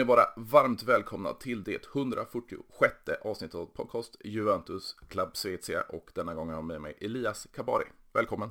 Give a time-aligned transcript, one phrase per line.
[0.00, 6.34] Ni vara varmt välkomna till det 146 avsnittet av podcast Juventus Club Svezia och denna
[6.34, 7.84] gång har jag med mig Elias Kabari.
[8.12, 8.50] Välkommen!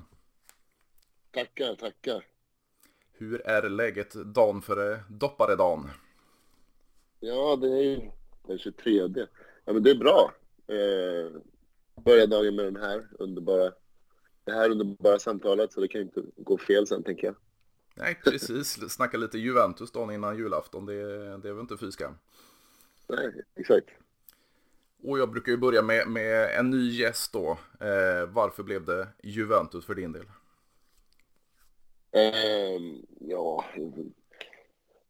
[1.31, 2.25] Tackar, tackar!
[3.11, 5.89] Hur är läget dagen före dopparedagen?
[7.19, 8.11] Ja, det är ju
[8.47, 8.91] den 23.
[9.65, 10.33] Ja, men det är bra.
[10.67, 11.41] Eh,
[12.03, 13.71] börja dagen med den här underbara,
[14.43, 17.35] det här underbara samtalet så det kan inte gå fel sen tänker jag.
[17.99, 18.91] Nej, precis.
[18.91, 20.85] Snacka lite Juventus dagen innan julafton.
[20.85, 20.93] Det,
[21.37, 22.17] det är väl inte fy skam.
[23.07, 23.89] Nej, exakt.
[25.03, 27.51] Och jag brukar ju börja med, med en ny gäst då.
[27.79, 30.25] Eh, varför blev det Juventus för din del?
[32.11, 32.81] Eh,
[33.19, 33.65] ja,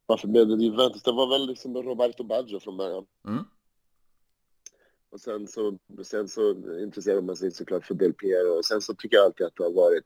[0.06, 1.04] varför blev det Juventus?
[1.04, 3.06] Det var väl liksom Roberto Baggio från början.
[3.28, 3.44] Mm.
[5.10, 8.58] Och sen så, sen så intresserade man sig såklart för Del Piero.
[8.58, 10.06] Och sen så tycker jag alltid att det har varit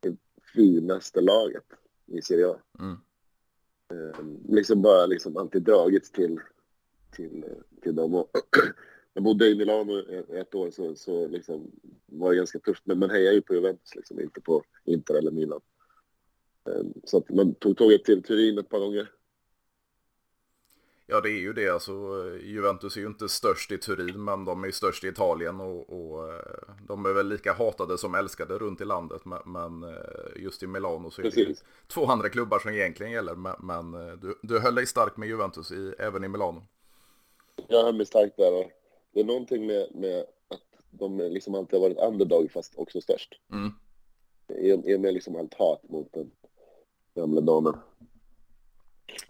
[0.00, 0.16] det
[0.54, 1.64] finaste laget
[2.10, 2.56] i Serie A.
[2.78, 2.96] Mm.
[3.90, 6.40] Eh, liksom bara liksom alltid dragits till,
[7.10, 7.44] till,
[7.82, 8.14] till dem.
[8.14, 8.30] Och
[9.14, 9.98] jag bodde i Milano
[10.34, 11.70] ett år så, så liksom
[12.06, 12.82] var det ganska tufft.
[12.86, 15.60] Men man hejar ju på Juventus liksom, inte på Inter eller Milan.
[16.68, 19.10] Eh, så att man tog tåget till Turin ett par gånger.
[21.10, 21.68] Ja, det är ju det.
[21.68, 21.92] Alltså,
[22.42, 26.28] Juventus är ju inte störst i Turin, men de är störst i Italien och, och
[26.28, 26.40] eh,
[26.86, 29.22] de är väl lika hatade som älskade runt i landet.
[29.44, 31.60] Men eh, just i Milano så är Precis.
[31.60, 33.34] det två andra klubbar som egentligen gäller.
[33.58, 36.62] Men, eh, du, du höll dig stark med Juventus i, även i Milano.
[37.68, 38.72] Jag höll mig starkt där.
[39.12, 43.40] Det är någonting med, med att de liksom alltid har varit underdog fast också störst.
[43.52, 43.72] Mm.
[44.48, 46.30] I, i och med liksom allt hat mot den
[47.14, 47.74] gamla damen.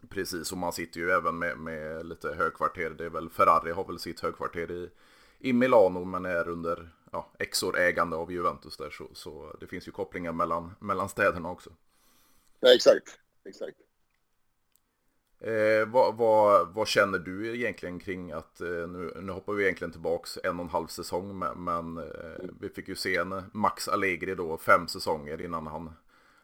[0.09, 2.91] Precis, och man sitter ju även med, med lite högkvarter.
[2.91, 4.91] Det är väl Ferrari har väl sitt högkvarter i,
[5.39, 8.91] i Milano men är under ja, Exor ägande av Juventus där.
[8.91, 11.71] Så, så det finns ju kopplingar mellan, mellan städerna också.
[12.61, 13.19] Ja, exakt.
[13.45, 13.77] Exakt.
[15.41, 19.93] Eh, vad, vad, vad känner du egentligen kring att, eh, nu, nu hoppar vi egentligen
[19.93, 23.89] tillbaks en och en halv säsong, men, men eh, vi fick ju se en Max
[23.89, 25.93] Allegri då fem säsonger innan han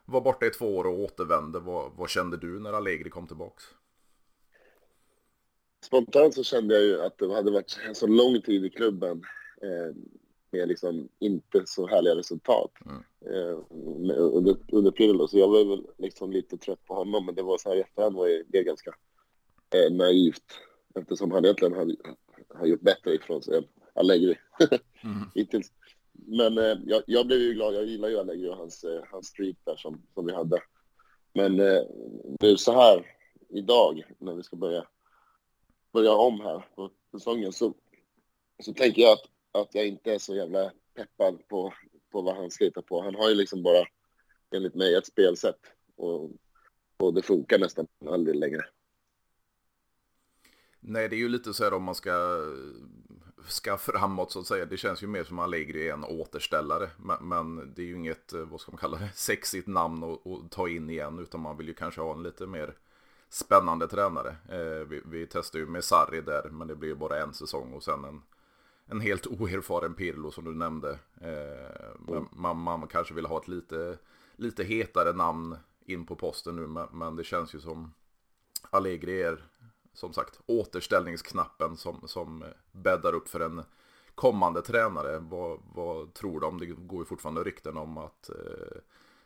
[0.06, 1.58] var borta i två år och återvände.
[1.60, 3.64] Vad, vad kände du när Allegri kom tillbaks?
[5.84, 9.22] Spontant så kände jag ju att det hade varit en så lång tid i klubben
[9.62, 9.96] eh,
[10.50, 13.02] med liksom inte så härliga resultat Mm.
[13.34, 13.58] eh,
[14.32, 15.28] under, under Pirlo.
[15.28, 17.80] Så jag var väl liksom lite trött på honom, men det var så här i
[17.80, 18.90] efterhand var det ganska
[19.74, 20.60] eh, naivt
[20.94, 21.92] eftersom han egentligen har,
[22.54, 24.38] har gjort bättre ifrån sig än Allegri
[25.04, 25.30] Mm.
[25.34, 25.72] hittills.
[26.28, 27.74] Men eh, jag, jag blev ju glad.
[27.74, 30.62] Jag gillar ju Allegri och hans, eh, hans streak där som, som vi hade.
[31.32, 31.82] Men eh,
[32.40, 33.16] nu så här
[33.48, 34.86] idag när vi ska börja,
[35.92, 37.74] börja om här på säsongen så,
[38.62, 41.72] så tänker jag att, att jag inte är så jävla peppad på,
[42.12, 43.02] på vad han ska hitta på.
[43.02, 43.86] Han har ju liksom bara,
[44.50, 45.60] enligt mig, ett spelsätt
[45.96, 46.30] och,
[46.96, 48.64] och det funkar nästan aldrig längre.
[50.80, 52.12] Nej, det är ju lite så här om man ska,
[53.46, 54.66] ska framåt så att säga.
[54.66, 56.90] Det känns ju mer som Allegri är en återställare.
[56.96, 60.26] Men, men det är ju inget, eh, vad ska man kalla det, sexigt namn att,
[60.26, 61.18] att ta in igen.
[61.18, 62.74] Utan man vill ju kanske ha en lite mer
[63.28, 64.36] spännande tränare.
[64.48, 67.72] Eh, vi, vi testade ju med Sarri där, men det blev ju bara en säsong
[67.72, 68.22] och sen en,
[68.86, 70.98] en helt oerfaren Pirlo som du nämnde.
[71.20, 73.98] Eh, men man, man kanske vill ha ett lite,
[74.36, 77.92] lite hetare namn in på posten nu, men, men det känns ju som
[78.70, 79.44] Allegri är
[79.96, 83.62] som sagt återställningsknappen som, som bäddar upp för en
[84.14, 85.18] kommande tränare.
[85.18, 88.78] Vad, vad tror du om det går ju fortfarande rykten om att eh,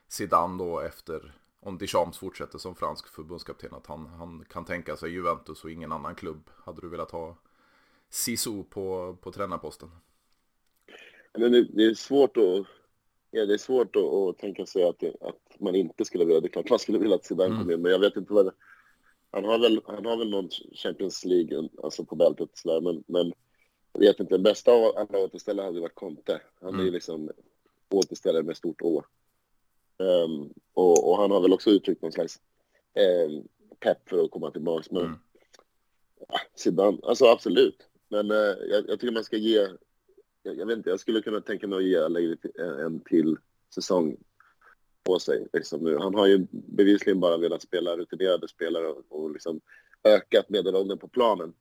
[0.09, 5.11] Zidane då efter om Deschamps fortsätter som fransk förbundskapten att han, han kan tänka sig
[5.11, 6.51] Juventus och ingen annan klubb.
[6.65, 7.37] Hade du velat ha
[8.09, 9.91] Sisu på, på tränarposten?
[11.39, 12.67] Men det, det är svårt att
[13.31, 16.47] Ja, det är svårt att, att tänka sig att, att man inte skulle vilja det.
[16.47, 18.53] är klart man skulle vilja att Zidane kom in, men jag vet inte vad det...
[19.31, 23.33] Han har väl, han har väl någon Champions League alltså på bältet sådär, men, men
[23.93, 24.35] jag vet inte.
[24.35, 26.41] Den bästa av alla återställare hade varit Conte.
[26.61, 26.95] Han är ju Mm.
[26.95, 27.31] liksom
[27.91, 29.03] återställare med stort Å.
[29.99, 32.41] Ehm, och, och han har väl också uttryckt någon slags
[33.29, 33.49] um,
[33.81, 34.87] pepp för att komma tillbaka.
[34.91, 35.19] Men Mm.
[36.29, 37.87] ja, Zidane, alltså absolut.
[38.09, 38.37] Men eh,
[38.71, 39.69] jag, jag tycker man ska ge
[40.43, 43.37] jag, jag vet inte, jag skulle kunna tänka mig att ge Allegri till- en till
[43.75, 44.17] säsong
[45.11, 45.47] på sig.
[45.53, 45.97] Liksom.
[46.01, 49.61] Han har ju bevisligen bara velat spela rutinerade spelare och, och liksom
[50.05, 51.53] ökat medelåldern på planen.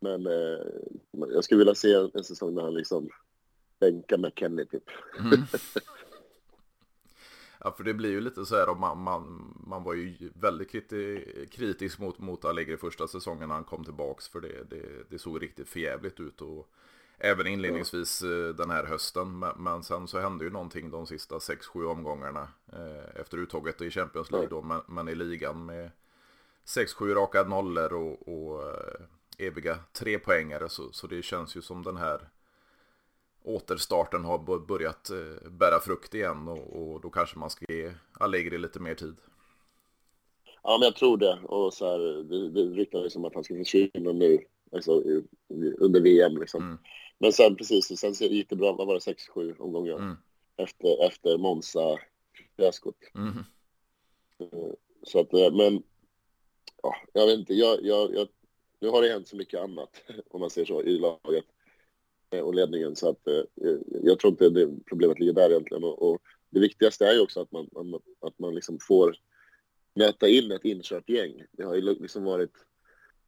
[0.00, 0.58] Men eh,
[1.32, 3.08] jag skulle vilja se en, säsong där han liksom
[3.80, 4.84] bänkar McKennie typ.
[5.18, 5.40] Mm.
[7.60, 10.70] Ja, för det blir ju lite så här om man, man, man var ju väldigt
[10.70, 15.18] kriti, kritisk mot, mot Allegri första säsongen när han kom tillbaks för det, det, det
[15.18, 16.68] såg riktigt förjävligt ut och
[17.18, 19.44] även inledningsvis eh, den här hösten.
[19.56, 24.30] Men, sen så hände ju någonting de sista 6-7 omgångarna eh, efter uttåget i Champions
[24.30, 25.90] League då, men, men i ligan med
[26.66, 31.96] 6-7 raka nollor och, och eh, eviga trepoängare så, så det känns ju som den
[31.96, 32.20] här
[33.42, 35.10] återstarten har börjat
[35.50, 39.16] bära frukt igen och, och, då kanske man ska ge Allegri lite mer tid.
[40.62, 41.38] Ja, men jag tror det.
[41.42, 44.38] Och så här, det, det ryktades som att han ska försvinna nu,
[44.72, 45.02] alltså,
[45.78, 46.62] under VM liksom.
[46.62, 46.78] Mm.
[47.18, 50.16] Men sen precis, sen gick det bra, vad var det, 6-7 omgångar mm.
[50.56, 52.96] efter, efter Monza-fiaskot.
[53.14, 53.38] Mm.
[54.38, 54.72] Eh,
[55.02, 55.82] så att, eh, men
[56.82, 58.28] ja, jag vet inte, jag, jag, jag,
[58.80, 61.44] nu har det hänt så mycket annat, om man säger så, i laget
[62.30, 62.96] eh, och ledningen.
[62.96, 63.28] Så att
[64.02, 65.84] jag tror inte det problemet ligger där egentligen.
[65.84, 67.68] Och, och det viktigaste är ju också att man,
[68.20, 69.16] att man liksom får
[69.94, 71.42] möta in ett inkört gäng.
[71.52, 72.52] Det har ju liksom varit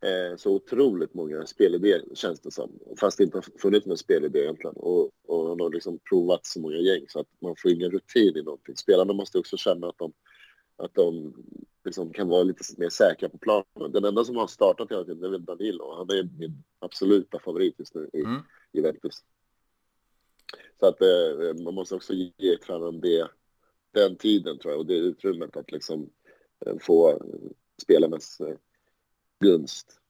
[0.00, 2.78] eh, så otroligt många spelidéer känns det som.
[3.00, 4.76] Fast det inte har funnits någon spelidé egentligen.
[4.76, 8.36] Och, och man har liksom provat så många gäng så att man får ingen rutin
[8.36, 8.76] i någonting.
[8.76, 10.12] Spelarna måste också känna att de,
[10.76, 11.34] att de
[11.84, 13.92] liksom kan vara lite mer säkra på planen.
[13.92, 15.94] Den enda som har startat hela tiden är väl Danilo.
[15.96, 18.40] Han är min absoluta favorit just nu i mm.
[18.72, 19.24] Juventus.
[20.80, 23.28] Så att eh, man måste också ge tränaren det,
[23.92, 26.10] den tiden tror jag och det utrymmet att liksom
[26.66, 27.22] eh, få
[27.82, 28.40] spelarnas
[29.40, 30.00] gunst.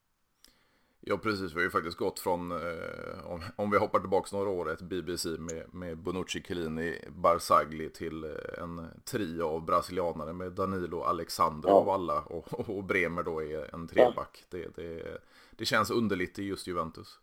[1.03, 4.51] Ja precis, vi har ju faktiskt gått från, eh, om, om vi hoppar tillbaka några
[4.51, 10.53] år, ett BBC med, med Bonucci, Chiellini, Barzagli till eh, en trio av brasilianare med
[10.53, 11.75] Danilo, Alexander ja.
[11.75, 14.45] av alla och, och Bremer då är en treback.
[14.51, 14.59] Ja.
[14.59, 15.19] Det, det,
[15.51, 17.19] det känns underligt i just Juventus.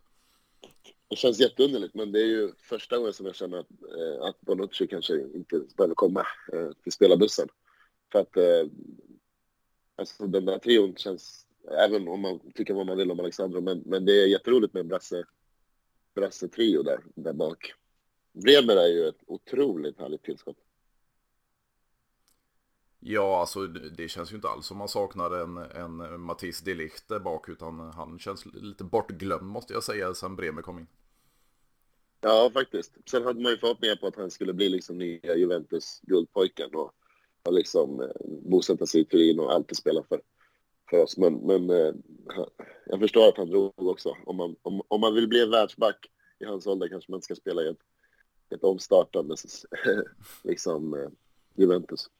[1.08, 4.40] Det känns jätteunderligt, men det är ju första gången som jag känner att, eh, att
[4.40, 7.48] Bonucci kanske inte behöver komma eh, till spelarbussen.
[8.12, 8.66] För att eh,
[9.96, 13.82] alltså den där trion känns även om man tycker vad man vill om Alexandro, men,
[13.86, 15.24] men det är jätteroligt med en brasse,
[16.14, 17.74] brasse trio där, där bak.
[18.32, 20.56] Bremer är ju ett otroligt härligt tillskott.
[23.00, 27.20] Ja, alltså det känns ju inte alls som man saknar en, en Matisse Delicht där
[27.20, 30.86] bak, utan han känns lite bortglömd måste jag säga sen Bremer kom in.
[32.20, 32.92] Ja, faktiskt.
[33.10, 36.92] Sen hade man ju förhoppningar på att han skulle bli liksom nya Juventus guldpojken och,
[37.42, 40.20] och liksom eh, bosätta sig i Turin och alltid spela för
[40.90, 41.16] för oss.
[41.16, 41.94] Men, men eh,
[42.86, 44.16] jag förstår att han drog också.
[44.26, 47.34] Om man, om, om man vill bli en världsback i hans ålder kanske man ska
[47.34, 47.82] spela i ett,
[48.50, 49.34] ett omstartande
[50.42, 51.08] liksom, eh,
[51.54, 52.10] Juventus.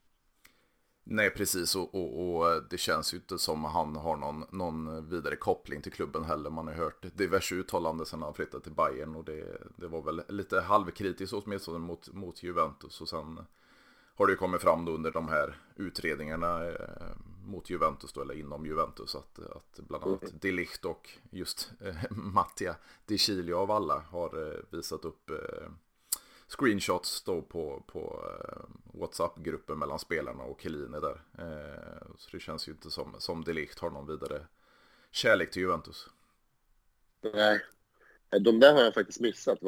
[1.11, 1.76] Nej, precis.
[1.76, 5.82] Och, och, och, det känns ju inte som att han har någon, någon vidare koppling
[5.82, 6.50] till klubben heller.
[6.50, 10.23] Man har hört diverse uttalanden sedan han flyttade till Bayern och det, det var väl
[10.29, 13.00] lite halvkritiskt åtminstone mot, mot Juventus.
[13.00, 13.41] Och sen
[14.19, 16.76] har det kommit fram då under de här utredningarna eh,
[17.47, 20.38] mot Juventus då, eller inom Juventus att, att bland annat mm.
[20.41, 22.76] Delicht och just eh, Mattia
[23.06, 25.69] Di Chilio av alla har eh, visat upp eh,
[26.49, 31.23] screenshots då på, på eh, WhatsApp-gruppen mellan spelarna och Chiellini där.
[31.38, 34.47] Eh, så det känns ju inte som, som Delicht har någon vidare
[35.11, 36.09] kärlek till Juventus.
[37.20, 37.61] Nej,
[38.30, 39.58] de där har jag faktiskt missat.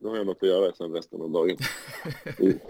[0.00, 1.56] Då har jag något att göra sen resten av dagen.
[2.38, 2.58] Mm.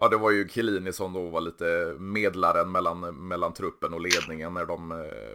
[0.00, 4.54] Ja, det var ju Chiellini som då var lite medlaren mellan, mellan truppen och ledningen
[4.54, 4.88] när de,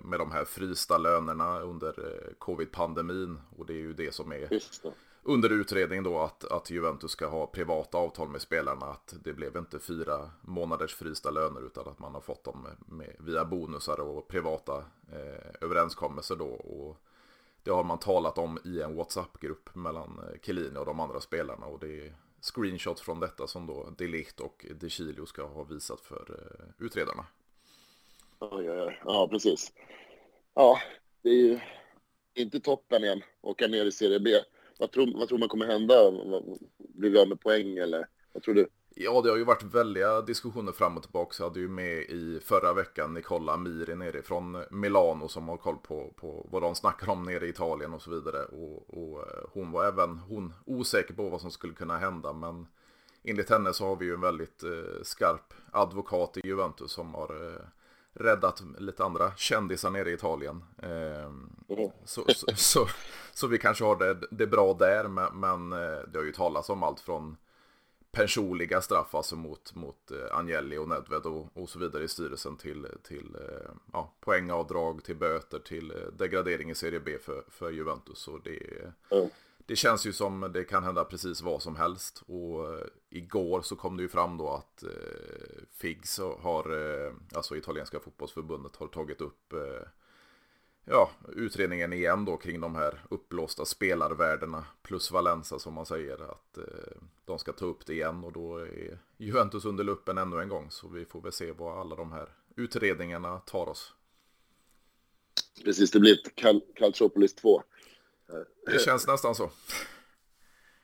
[0.04, 3.40] med de här frysta lönerna under eh, covid-pandemin.
[3.58, 4.50] Och det är ju det som är
[5.28, 8.86] under utredning då att, att Juventus ska ha privata avtal med spelarna.
[8.86, 13.16] Att det blev inte fyra månaders frysta löner utan att man har fått dem med,
[13.20, 14.78] via bonusar och privata
[15.12, 16.46] eh, överenskommelser då.
[16.48, 16.98] Och
[17.68, 21.66] det har man talat om i en WhatsApp-grupp mellan eh, Chiellini och de andra spelarna.
[21.66, 26.02] Och det är screenshots från detta som då Delicht och De Chilio ska ha visat
[26.02, 27.26] för eh, utredarna.
[28.40, 29.02] Oj, oj, oj.
[29.06, 29.74] Ja, precis.
[30.54, 30.80] Ja,
[31.22, 31.60] det är ju
[32.34, 34.32] inte toppen igen, åka ner i Serie B.
[34.80, 36.12] Vad tror, vad tror man kommer hända?
[36.78, 38.68] Blir vi av med poäng eller vad tror du?
[39.00, 41.36] Ja, det har ju varit väldiga diskussioner fram och tillbaka.
[41.40, 45.78] Jag hade ju med i förra veckan Nicola Amiri nere från Milano som har koll
[45.78, 48.46] på, på vad de snackar om nere i Italien och så vidare.
[48.46, 52.34] Och, och, eh, hon var även hon osäker på vad som skulle kunna hända.
[52.34, 52.68] Men
[53.24, 57.54] enligt henne så har vi ju en väldigt eh, skarp advokat i Juventus som har
[57.54, 57.62] eh,
[58.14, 60.64] räddat lite andra kändisar nere i Italien.
[60.84, 61.26] Eh,
[61.70, 61.92] mm.
[62.06, 62.88] så, så, så,
[63.34, 65.08] så, vi kanske har det, det bra där.
[65.08, 67.38] Men, men eh, det har ju talats om allt från
[68.12, 72.58] personliga straff alltså mot, mot eh, Agnelli och Nedved och, och så vidare i styrelsen
[72.58, 77.72] till, till eh, ja, poängavdrag, till böter, till eh, degradering i Serie B för, för
[77.72, 78.28] Juventus.
[78.28, 78.60] Och det,
[79.12, 79.30] mm.
[79.58, 82.24] det känns ju som det kan hända precis vad som helst.
[82.28, 84.90] Och igår så kom det ju fram då att eh,
[85.72, 86.72] FIGS har,
[87.34, 89.54] alltså italienska fotbollsförbundet, har tagit upp
[90.90, 96.58] ja, utredningen igen då kring de här uppblåsta spelarvärdena plus Valenza som man säger att
[96.58, 100.50] eh, de ska ta upp det igen och då är Juventus under luppen ännu en
[100.50, 103.94] gång så vi får väl se vad alla de här utredningarna tar oss.
[105.64, 107.64] Precis, det blir ett Cal Caltropolis 2.
[108.66, 109.52] Det känns nästan så.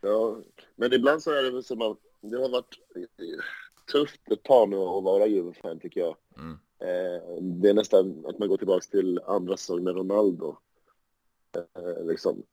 [0.02, 0.42] Ja,
[0.76, 2.80] men ibland så är det väl som att det har varit
[3.92, 6.16] tufft ett tag nu att vara Juve-fan tycker jag.
[6.38, 6.60] Mm.
[6.84, 10.58] Eh, det är nästan att man går tillbaka till andra säsong med Ronaldo.
[11.56, 12.44] Eh, liksom.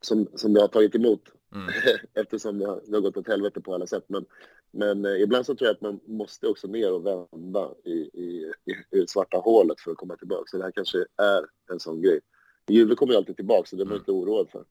[0.00, 1.22] Som, som det har tagit emot.
[1.54, 1.68] Mm.
[2.14, 4.04] Eftersom det har, det har gått åt helvete på alla sätt.
[4.06, 4.26] Men,
[4.70, 8.52] men eh, ibland så tror jag att man måste också ner och vända i, i,
[8.64, 10.44] i, det svarta hålet för att komma tillbaka.
[10.46, 12.20] Så det här kanske är en sån grej.
[12.68, 14.00] Juve kommer ju alltid tillbaka, så det är man mm.
[14.00, 14.64] inte oroad för.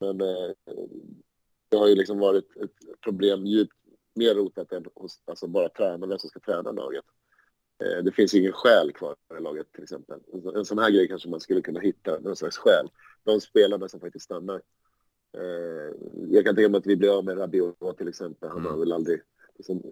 [0.00, 0.18] Men
[1.68, 3.72] det har ju liksom varit ett problem djupt
[4.14, 7.04] mer rotat än hos alltså bara tränaren, vem som ska träna laget.
[7.86, 10.20] Eh, det finns ingen själ kvar i laget till exempel.
[10.54, 12.88] En sån här grej kanske man skulle kunna hitta, någon slags själ.
[13.24, 14.62] De spelarna som faktiskt stannar.
[15.36, 15.94] Eh,
[16.28, 18.48] jag kan tänka mig att vi blir av med Rabiot till exempel.
[18.48, 18.72] Han mm.
[18.72, 19.22] har väl aldrig...
[19.56, 19.82] Liksom,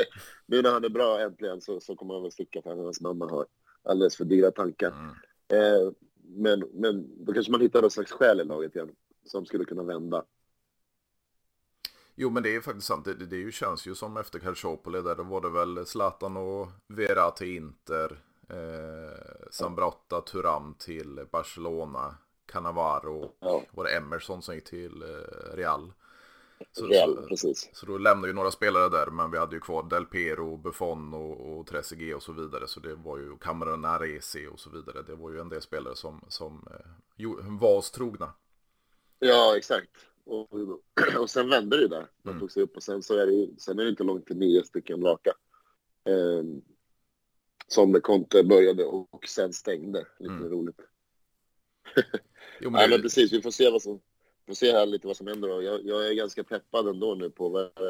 [0.46, 3.00] nu när han är bra äntligen så, så kommer han väl sticka för att hans
[3.00, 3.46] mamma har
[3.82, 4.92] alldeles för dyra tankar.
[4.92, 5.14] Mm.
[5.48, 5.92] Eh,
[6.26, 8.90] men, men då kanske man hittar någon slags själ i laget igen
[9.24, 10.24] som skulle kunna vända.
[12.14, 13.04] Jo men det är faktiskt sant.
[13.04, 16.68] Det, det, det känns ju som efter Calciopoli där då var det väl Zlatan och
[16.86, 18.22] Vera till Inter.
[18.48, 22.14] Eh, Zambrotta, Turam till Barcelona.
[22.46, 23.62] Cannavaro ja.
[23.70, 25.92] var det Emerson som gick till eh, Real.
[26.72, 27.70] Så, Real, så, precis.
[27.72, 31.14] Så då lämnade ju några spelare där, men vi hade ju kvar Del Piero, Buffon
[31.14, 32.66] och, och Trezeguet och så vidare.
[32.66, 35.02] Så det var ju Cameron Aresi och så vidare.
[35.02, 38.32] Det var ju en del spelare som, som eh, var oss trogna.
[39.18, 39.90] Ja, exakt.
[40.26, 40.48] Och,
[41.20, 42.06] och sen vände det där.
[42.22, 42.40] Man mm.
[42.40, 44.64] tog sig upp och sen så är det sen är det inte långt till nio
[44.64, 45.32] stycken raka.
[46.04, 46.42] Eh,
[47.68, 50.06] som Conte började och sen stängde.
[50.18, 50.50] Lite mm.
[50.50, 50.80] roligt.
[52.60, 54.00] jo, men, Nej, men precis, vi får se vad som
[54.46, 55.48] får se här lite vad som händer.
[55.48, 55.62] Då.
[55.62, 57.86] Jag, jag är ganska peppad ändå nu på vad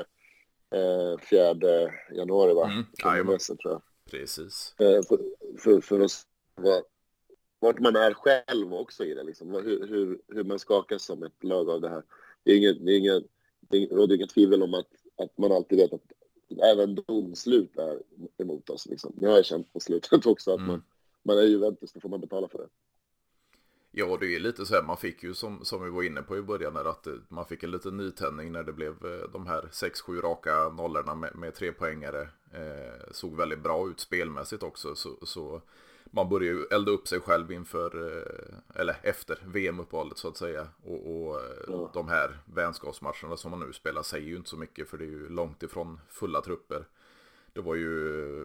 [0.71, 2.71] eh, fjärde januari, va?
[2.71, 2.85] Mm.
[2.97, 3.83] Ja, tror jag.
[4.11, 4.75] Precis.
[4.79, 5.19] Eh, för,
[5.59, 6.83] för, för att vara
[7.59, 9.23] vart man är själv också i det.
[9.23, 9.51] Liksom.
[9.51, 12.03] Hur, hur, hur man skakas som ett lag av det här.
[12.45, 13.25] Det, är inget, det, är inget,
[13.61, 16.13] det råder inget tvivel om att, att man alltid vet att
[16.63, 18.03] även domslut är
[18.39, 18.87] emot oss.
[18.87, 19.13] Liksom.
[19.17, 20.69] Det har jag känt på slutet också, att mm.
[20.69, 20.83] man,
[21.23, 22.69] man är Juventus, då får man betala för det.
[23.97, 26.37] Ja, det är lite så här, man fick ju som, som vi var inne på
[26.37, 30.21] i början, att man fick en liten nytändning när det blev eh, de här 6-7
[30.21, 32.23] raka nollorna med, med tre poängare.
[32.53, 35.63] Eh, såg väldigt bra ut spelmässigt också, så, så
[36.15, 40.69] man börjar ju elda upp sig själv inför, eh, eller efter VM-uppehållet så att säga.
[40.85, 41.91] Och, och eh, ja.
[41.95, 45.09] de här vänskapsmatcherna som man nu spelar säger ju inte så mycket för det är
[45.09, 46.89] ju långt ifrån fulla trupper.
[47.53, 48.45] Det var ju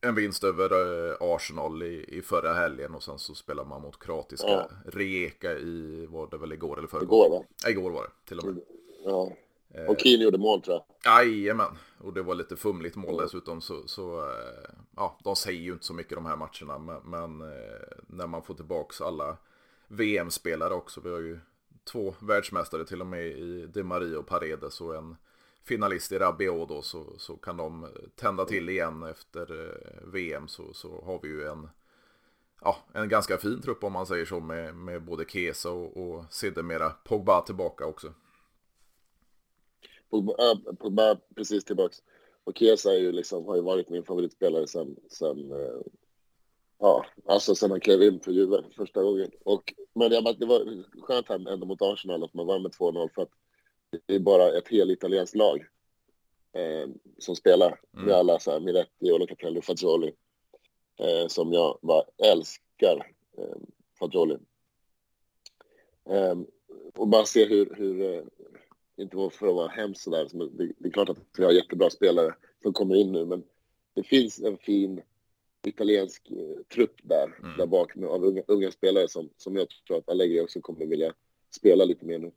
[0.00, 0.70] en vinst över
[1.10, 4.70] eh, Arsenal i, i förra helgen och sen så spelar man mot kroatiska ja.
[4.86, 7.26] Rijeka i, var det väl igår eller förrgår?
[7.26, 7.70] Igår va?
[7.70, 8.62] Igår var det till och med.
[9.04, 9.32] Ja.
[9.88, 11.24] Och Keane gjorde mål tror jag.
[11.24, 14.32] Jajamän, och det var lite fumligt mål dessutom så, så
[14.96, 18.42] ja, de säger ju inte så mycket de här matcherna, men, men eh, när man
[18.42, 19.36] får tillbaks alla
[19.88, 21.38] VM-spelare också, vi har ju
[21.84, 25.16] två världsmästare till och med i De Maria och Paredes och en
[25.64, 30.72] finalist i Rabiot då, så, så kan de tända till igen efter eh, VM så,
[30.72, 31.68] så har vi ju en
[32.60, 36.24] ja, en ganska fin trupp om man säger så med, med både Kesa och, och
[36.30, 38.12] sedermera Pogba tillbaka också.
[40.10, 42.02] Pogba, Pogba precis tillbaks.
[42.44, 45.80] Och Kesa är ju liksom, har ju varit min favoritspelare sen, sen eh,
[46.78, 49.30] ja, alltså sen han klev in för Juve första gången.
[49.44, 53.08] Och, men det, det var skönt här ändå mot Arsenal att man vann med 2-0
[53.14, 53.30] för att
[54.06, 55.66] det är bara ett helt italienskt lag
[56.52, 58.06] eh, som spelar mm.
[58.06, 60.12] med alla så här Miretti, Ola Capello, Fagioli
[60.98, 63.56] eh, som jag bara älskar eh,
[63.98, 64.38] Fagioli.
[66.10, 66.36] Eh,
[66.94, 68.22] och bara se hur, hur, eh,
[68.96, 72.34] inte för att vara hemskt sådär, det, det är klart att vi har jättebra spelare
[72.62, 73.44] som kommer in nu, men
[73.94, 75.02] det finns en fin
[75.62, 77.56] italiensk eh, trupp där, mm.
[77.56, 80.86] där bak med, av unga, unga, spelare som, som jag tror att Allegri också kommer
[80.86, 81.12] vilja
[81.50, 82.32] spela lite mer nu.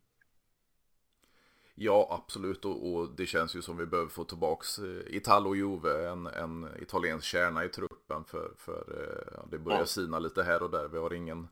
[1.75, 2.65] Ja, absolut.
[2.65, 6.67] Och, och, det känns ju som vi behöver få tillbaks eh, Italo Juve, en, en
[6.81, 8.23] italiensk kärna i truppen.
[8.23, 9.85] För, för eh, det börjar ja.
[9.85, 10.87] sina lite här och där.
[10.87, 11.47] Vi har ingen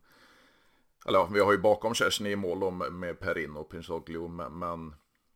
[1.05, 4.93] eller ja, vi har ju bakom Kerstin i mål med Perin och Pinchoglio, men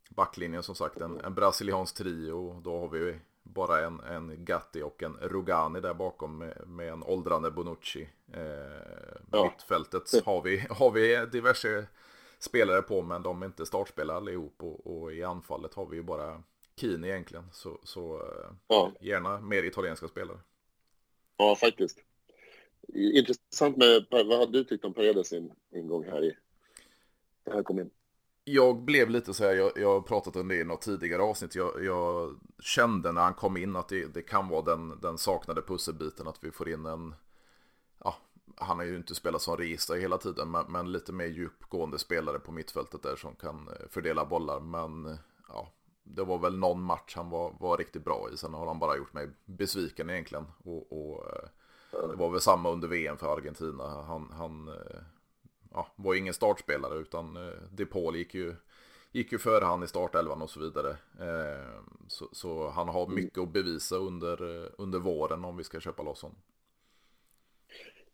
[0.10, 2.62] backlinjen som sagt en, en brasiliansk trio.
[2.64, 7.04] Då har vi bara en, en Gatti och en Rugani där bakom med, med en
[7.04, 8.10] åldrande Bonucci.
[8.34, 8.42] Eh,
[9.32, 9.44] ja.
[9.44, 11.88] Mittfältet har vi, har vi diverse
[12.40, 16.04] spelare på men de är inte startspelare allihop och, och i anfallet har vi ju
[16.04, 16.44] bara
[16.76, 17.50] Kini egentligen.
[17.52, 18.92] Så, så eh, ja.
[19.02, 20.40] gärna mer italienska spelare.
[21.38, 21.98] Ja, faktiskt.
[22.94, 25.34] Intressant med, vad hade du tyckt om Paredes
[25.76, 26.38] ingång här i,
[27.46, 27.90] här kom in?
[28.44, 31.56] Jag blev lite så här, jag, jag har pratat om det i något tidigare avsnitt,
[31.56, 35.62] jag, jag kände när han kom in att det, det, kan vara den, den saknade
[35.62, 37.16] pusselbiten, att vi får in en,
[38.04, 38.16] ja,
[38.56, 42.40] han har ju inte spelat som register hela tiden, men, men, lite mer djupgående spelare
[42.40, 44.60] på mittfältet där som kan eh, fördela bollar.
[44.60, 45.16] Men eh,
[45.48, 48.38] ja, det var väl någon match han var, var riktigt bra i.
[48.38, 50.46] Sen har han bara gjort mig besviken egentligen.
[50.64, 51.50] Och, och eh,
[51.92, 53.84] det var väl samma under VM för Argentina.
[53.84, 54.70] Han, han
[55.72, 57.38] ja, var ingen startspelare utan
[57.72, 58.56] De Paul gick ju
[59.12, 60.90] gick ju före han i startelvan och så vidare.
[61.20, 63.16] Eh, så, så, han har mm.
[63.16, 66.38] mycket att bevisa under, eh, under våren om vi ska köpa loss honom.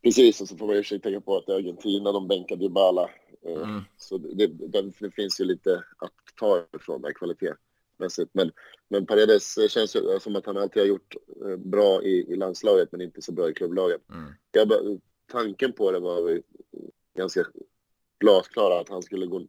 [0.03, 3.09] Precis, och så får man ju tänka på att Argentina, de bänkade ju Bala.
[3.41, 3.81] Eh, mm.
[3.97, 7.13] Så det, det, det, finns ju lite att ta ifrån där
[7.95, 8.31] kvalitetsmässigt.
[8.33, 8.51] Men,
[8.89, 11.15] men Paredes känns ju som att han alltid har gjort
[11.57, 14.01] bra i, i landslaget men inte så bra i klubblaget.
[14.09, 14.33] Mm.
[14.51, 14.99] Jag,
[15.31, 16.41] tanken på det var
[17.17, 17.45] ganska
[18.19, 19.47] glasklara att han skulle gå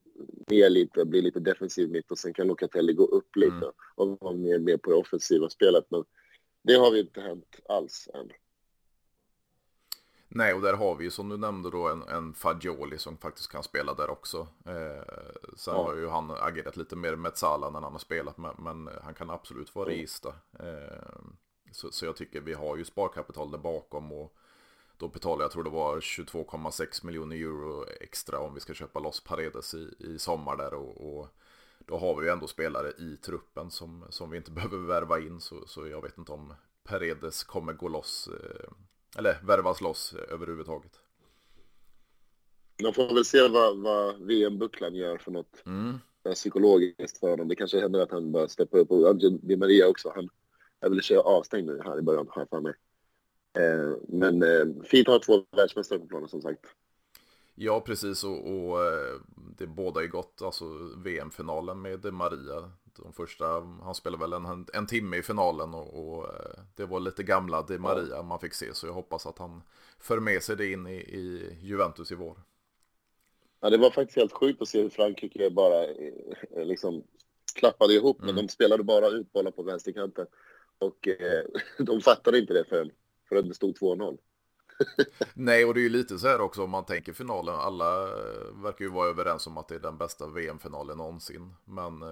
[0.50, 3.72] ner lite, bli lite defensiv mitt och sen kan Locatelli gå upp lite mm.
[3.94, 5.84] och vara mer med på det offensiva spelet.
[5.90, 6.04] Men
[6.64, 8.30] det har vi inte hänt alls än.
[10.36, 13.52] Nej, och där har vi ju som du nämnde då en, en Fagioli som faktiskt
[13.52, 14.46] kan spela där också.
[14.64, 15.04] Eh,
[15.56, 15.84] sen ja.
[15.84, 19.14] har ju han agerat lite mer med Sala när han har spelat, men, men han
[19.14, 20.32] kan absolut vara register.
[20.58, 21.18] Eh,
[21.72, 24.36] så, så jag tycker vi har ju sparkapital där bakom och
[24.96, 29.24] då betalar jag tror det var 22,6 miljoner euro extra om vi ska köpa loss
[29.24, 31.28] Paredes i, i sommar där och, och
[31.78, 35.40] då har vi ju ändå spelare i truppen som, som vi inte behöver värva in
[35.40, 38.70] så, så jag vet inte om Paredes kommer gå loss eh,
[39.18, 40.92] eller värvas loss överhuvudtaget.
[42.82, 45.98] Man får väl se vad, vad VM-bucklan gör för något mm.
[46.34, 47.48] psykologiskt för honom.
[47.48, 50.12] Det kanske händer att han bara steppar upp och Di Maria också.
[50.14, 50.28] Han
[50.80, 52.74] är väl avstängd nu här i början, har jag för mig.
[53.58, 56.60] Eh, men eh, fint att ha två världsmästare på planen som sagt.
[57.58, 58.24] Ja, precis.
[58.24, 59.20] Och, och eh,
[59.58, 60.42] det båda ju gott.
[60.42, 60.64] Alltså
[60.96, 62.70] VM-finalen med Maria.
[62.96, 63.44] De första,
[63.82, 66.26] han spelade väl en, en timme i finalen och, och
[66.76, 68.74] det var lite gamla De Maria man fick se.
[68.74, 69.62] Så jag hoppas att han
[69.98, 72.36] för med sig det in i, i Juventus i vår.
[73.60, 75.86] Ja, det var faktiskt helt sjukt att se hur Frankrike bara
[76.56, 77.04] liksom
[77.54, 78.22] klappade ihop.
[78.22, 78.34] Mm.
[78.34, 80.26] Men de spelade bara ut bollar på vänsterkanten.
[80.78, 81.44] Och eh,
[81.84, 82.90] de fattade inte det förrän
[83.28, 84.18] för att det stod 2-0.
[85.34, 87.54] Nej, och det är ju lite så här också om man tänker finalen.
[87.54, 91.54] Alla eh, verkar ju vara överens om att det är den bästa VM-finalen någonsin.
[91.64, 92.08] Men eh,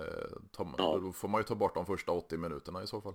[0.52, 0.98] ta, ja.
[1.02, 3.14] då får man ju ta bort de första 80 minuterna i så fall.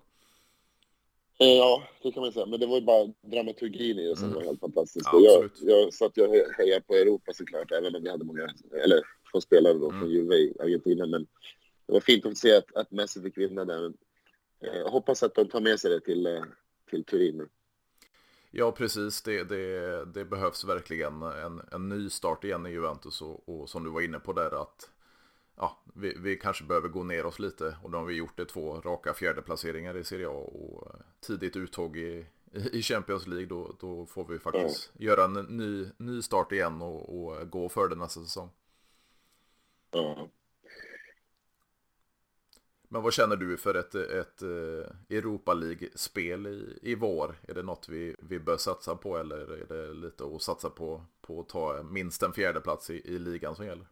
[1.40, 2.46] Eh, ja, det kan man säga.
[2.46, 4.36] Men det var ju bara dramaturgin i det som mm.
[4.36, 5.10] var helt fantastiskt.
[5.14, 8.48] Ja, jag, jag satt ju och hejade på Europa såklart, även om vi hade många,
[8.84, 10.02] eller två spelare då mm.
[10.02, 11.06] från Juve i Argentina.
[11.06, 11.28] Men
[11.86, 13.94] det var fint att se att, att Messi fick vinna där.
[14.60, 16.44] Jag hoppas att de tar med sig det till,
[16.90, 17.48] till Turin.
[18.52, 19.22] Ja, precis.
[19.22, 23.84] Det, det, det behövs verkligen en, en ny start igen i Juventus och, och som
[23.84, 24.90] du var inne på där att
[25.56, 28.46] ja, vi, vi, kanske behöver gå ner oss lite och då har vi gjort det
[28.46, 32.26] två raka fjärdeplaceringar i Serie A och tidigt uttåg i,
[32.72, 35.08] i Champions League då, då får vi faktiskt mm.
[35.08, 38.50] göra en ny, ny start igen och, och gå för det nästa säsong.
[39.92, 40.30] Mm.
[42.92, 47.36] Men vad känner du för ett, ett eh, Europa League-spel i, i vår?
[47.48, 51.02] Är det något vi, vi bör satsa på eller är det lite att satsa på,
[51.22, 53.86] på att ta minst en fjärde plats i, i ligan som gäller?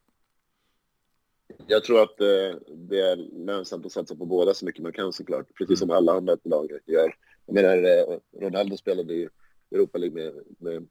[1.67, 5.13] Jag tror att eh, det är lönsamt att satsa på båda så mycket man kan
[5.13, 5.97] såklart, precis som mm.
[5.97, 7.15] alla andra lag gör.
[7.45, 9.29] Jag menar, eh, Ronaldo spelade i
[9.71, 10.88] Europa League med, med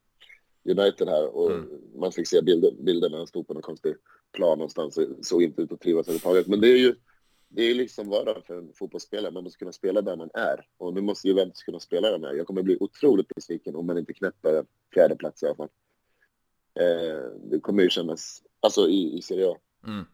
[0.78, 1.68] United här och mm.
[1.94, 3.94] man fick se bilder, bilder när han stod på någon konstig
[4.32, 6.46] plan någonstans och såg inte ut att trivas överhuvudtaget.
[6.46, 6.94] Men det är ju
[7.48, 9.32] det är liksom vardag för en fotbollsspelare.
[9.32, 10.68] Man måste kunna spela där man är.
[10.76, 12.34] Och nu måste Juventus kunna spela där man är.
[12.34, 15.68] Jag kommer bli otroligt besviken om man inte knäpper en fjärde plats i alla fall.
[16.74, 19.56] Eh, det kommer ju kännas, alltså i, i Serie A.
[19.86, 20.04] Mm.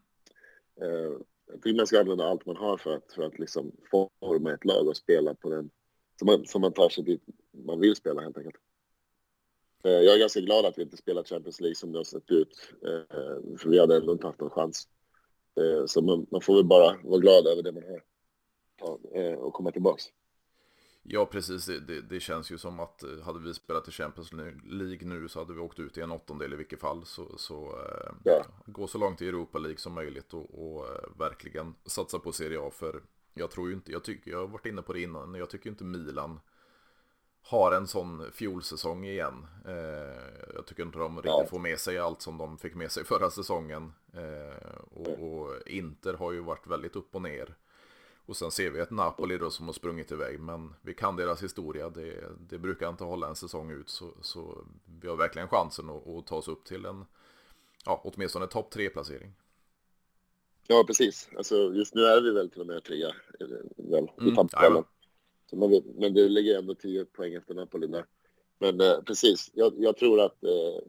[0.81, 1.17] Eh,
[1.47, 4.65] jag tycker man ska använda allt man har för att, för att liksom forma ett
[4.65, 5.69] lag och spela på den,
[6.19, 8.55] som man, som man tar sig dit man vill spela helt enkelt.
[9.83, 12.31] Eh, jag är ganska glad att vi inte spelar Champions League som det har sett
[12.31, 12.73] ut.
[12.85, 14.87] Eh, för vi hade ändå inte haft någon chans.
[15.55, 18.01] Eh, så man, man, får väl bara vara glad över det man har
[19.21, 20.03] eh, och komma tillbaks.
[21.03, 21.65] Ja, precis.
[21.65, 24.31] Det, det, det, känns ju som att eh, hade vi spelat i Champions
[24.63, 27.05] League nu så hade vi åkt ut i en åttondel i vilket fall.
[27.05, 27.75] Så, så
[28.23, 28.45] ja.
[28.65, 30.85] gå så långt i Europa League som möjligt och, och
[31.19, 32.69] verkligen satsa på Serie A.
[32.73, 33.01] För
[33.33, 35.69] jag tror ju inte, jag tycker, jag har varit inne på det innan, jag tycker
[35.69, 36.39] inte Milan
[37.43, 39.47] har en sån fjolsäsong igen.
[39.67, 43.03] Eh, jag tycker inte de riktigt får med sig allt som de fick med sig
[43.03, 43.93] förra säsongen.
[44.13, 47.55] Eh, och, och, Inter har ju varit väldigt upp och ner.
[48.25, 50.39] Och sen ser vi ett Napoli då som har sprungit iväg.
[50.39, 51.89] Men vi kan deras historia.
[51.89, 53.89] Det, det brukar inte hålla en säsong ut.
[53.89, 54.65] Så, så
[55.01, 57.05] vi har verkligen chansen att, att ta oss upp till en,
[57.85, 59.33] ja, åtminstone topp tre placering.
[60.67, 61.29] Ja, precis.
[61.37, 63.11] Alltså, just nu är vi väl till och med trea
[63.77, 64.35] väl, i mm,
[65.61, 65.83] tabellen.
[65.95, 68.05] Men det ligger ändå 10 poäng efter Napoli där.
[68.59, 70.81] Men eh, precis, jag, jag, tror att eh,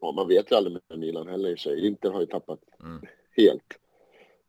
[0.00, 1.86] ja, man vet ju aldrig med Milan heller i och sig.
[1.86, 3.02] Inter har ju tappat mm.
[3.30, 3.78] helt.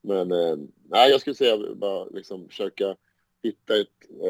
[0.01, 2.95] Men eh, nej, jag skulle säga bara liksom försöka
[3.43, 3.87] hitta ett,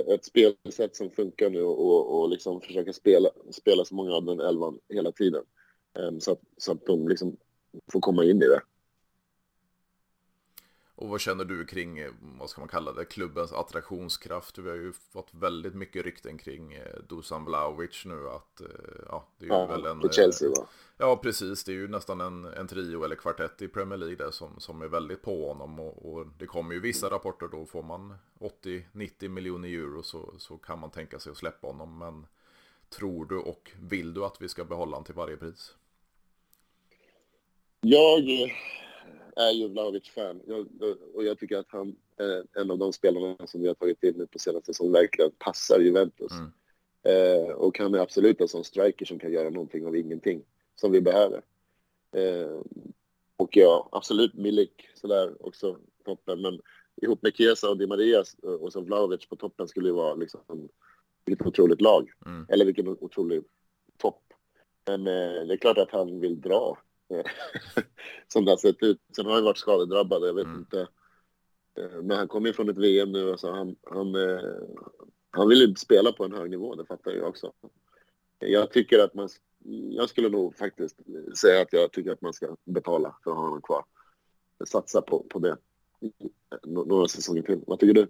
[0.07, 4.25] ett spelsätt som funkar nu och, och, och liksom försöka spela, spela så många av
[4.25, 5.43] den elvan hela tiden.
[5.99, 7.37] Um, så, att, så att de liksom
[7.91, 8.61] får komma in i det.
[10.97, 14.57] Och vad känner du kring, eh, vad ska man kalla det, klubbens attraktionskraft?
[14.57, 18.67] Vi har ju fått väldigt mycket rykten kring eh, Dusan Vlahovic nu att, eh,
[19.07, 20.11] ja, det är ju ja, väl en...
[20.11, 20.67] Chelsea va?
[20.97, 21.63] Ja, precis.
[21.63, 24.81] Det är ju nästan en, en trio eller kvartett i Premier League där som, som
[24.81, 25.79] är väldigt på honom.
[25.79, 30.57] Och, och det kommer ju vissa rapporter då, får man 80-90 miljoner euro så, så
[30.57, 31.97] kan man tänka sig att släppa honom.
[31.97, 32.27] Men
[32.89, 35.75] tror du och vill du att vi ska behålla honom till varje pris?
[37.81, 38.23] Jag
[39.35, 40.41] är ju Vlahovic-fan
[41.13, 44.13] och jag tycker att han är en av de spelarna som vi har tagit in
[44.17, 46.31] nu på senaste som verkligen passar Juventus.
[46.31, 46.51] Mm.
[47.07, 50.43] Eh, och han är absolut en sån striker som kan göra någonting av ingenting
[50.75, 51.41] som vi behöver.
[52.15, 52.61] Eh,
[53.37, 56.41] och ja, absolut Milik sådär också toppen.
[56.41, 56.61] Men
[57.01, 58.23] ihop med Chiesa och Di Maria
[58.59, 60.69] och så Vlahovic på toppen skulle ju vara liksom
[61.25, 62.11] vilket otroligt lag.
[62.25, 62.45] Mm.
[62.49, 63.43] Eller vilken otrolig
[63.97, 64.23] topp.
[64.87, 66.77] Men eh, det är klart att han vill dra
[68.27, 69.01] som det har sett ut.
[69.15, 70.59] Sen har han varit skadedrabbad, jag vet mm.
[70.59, 70.87] inte.
[71.77, 74.41] Eh, men han kommer ju från ett VM nu, alltså han, han, eh,
[75.31, 77.53] han vill ju spela på en hög nivå, det fattar jag också.
[78.39, 79.29] Jag tycker att man,
[79.89, 80.99] jag skulle nog faktiskt
[81.41, 83.85] säga att jag tycker att man ska betala för att ha honom kvar.
[84.65, 85.57] Satsa på, på det
[86.63, 87.61] några säsonger till.
[87.67, 88.07] Vad tycker du?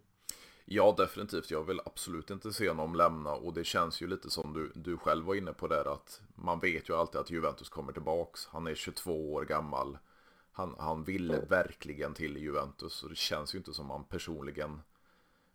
[0.70, 1.52] Ja, definitivt.
[1.52, 4.98] Jag vill absolut inte se honom lämna och det känns ju lite som du, du
[4.98, 8.48] själv var inne på där att man vet ju alltid att Juventus kommer tillbaks.
[8.48, 9.98] Han är 22 år gammal.
[10.52, 11.48] Han, han vill mm.
[11.50, 14.82] verkligen till Juventus och det känns ju inte som han personligen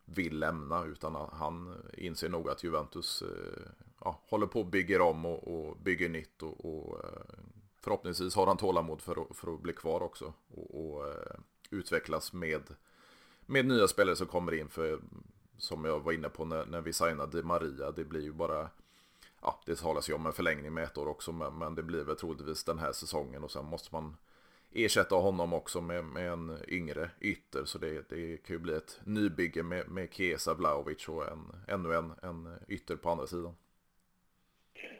[0.05, 5.27] vill lämna utan han inser nog att Juventus eh, ja, håller på att bygga om
[5.27, 7.23] och, och bygger nytt och, och, eh,
[7.81, 11.37] förhoppningsvis har han tålamod för att, för att bli kvar också och, och eh,
[11.71, 12.63] utvecklas med
[13.53, 15.01] med nya spelare som kommer in för
[15.59, 18.71] som jag var inne på när, när vi signade Maria, det blir ju bara
[19.43, 22.17] ja, det talas ju om en förlängning med ett år också, men, det blir väl
[22.17, 24.17] troligtvis den här säsongen och sen måste man
[24.73, 29.01] ersätta honom också med, med en yngre ytter, så det, det kan ju bli ett
[29.05, 33.55] nybygge med, med Kesa Vlaovic och en, ännu en, en ytter på andra sidan.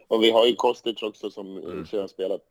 [0.07, 1.85] Och vi har ju Kostic också som mm.
[1.91, 2.41] har spelat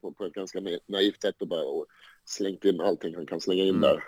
[0.00, 1.86] på, på ett ganska naivt sätt och bara och
[2.24, 3.80] slängt in allting han kan slänga in mm.
[3.80, 4.04] där.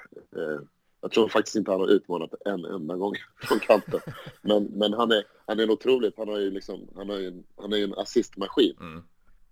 [1.00, 4.00] Jag tror faktiskt inte han har utmanat en enda gång från kanten.
[4.42, 6.14] Men, men han, är, han är otroligt.
[6.16, 8.76] Han, har ju liksom, han, är en, han är en assistmaskin.
[8.80, 9.02] Mm.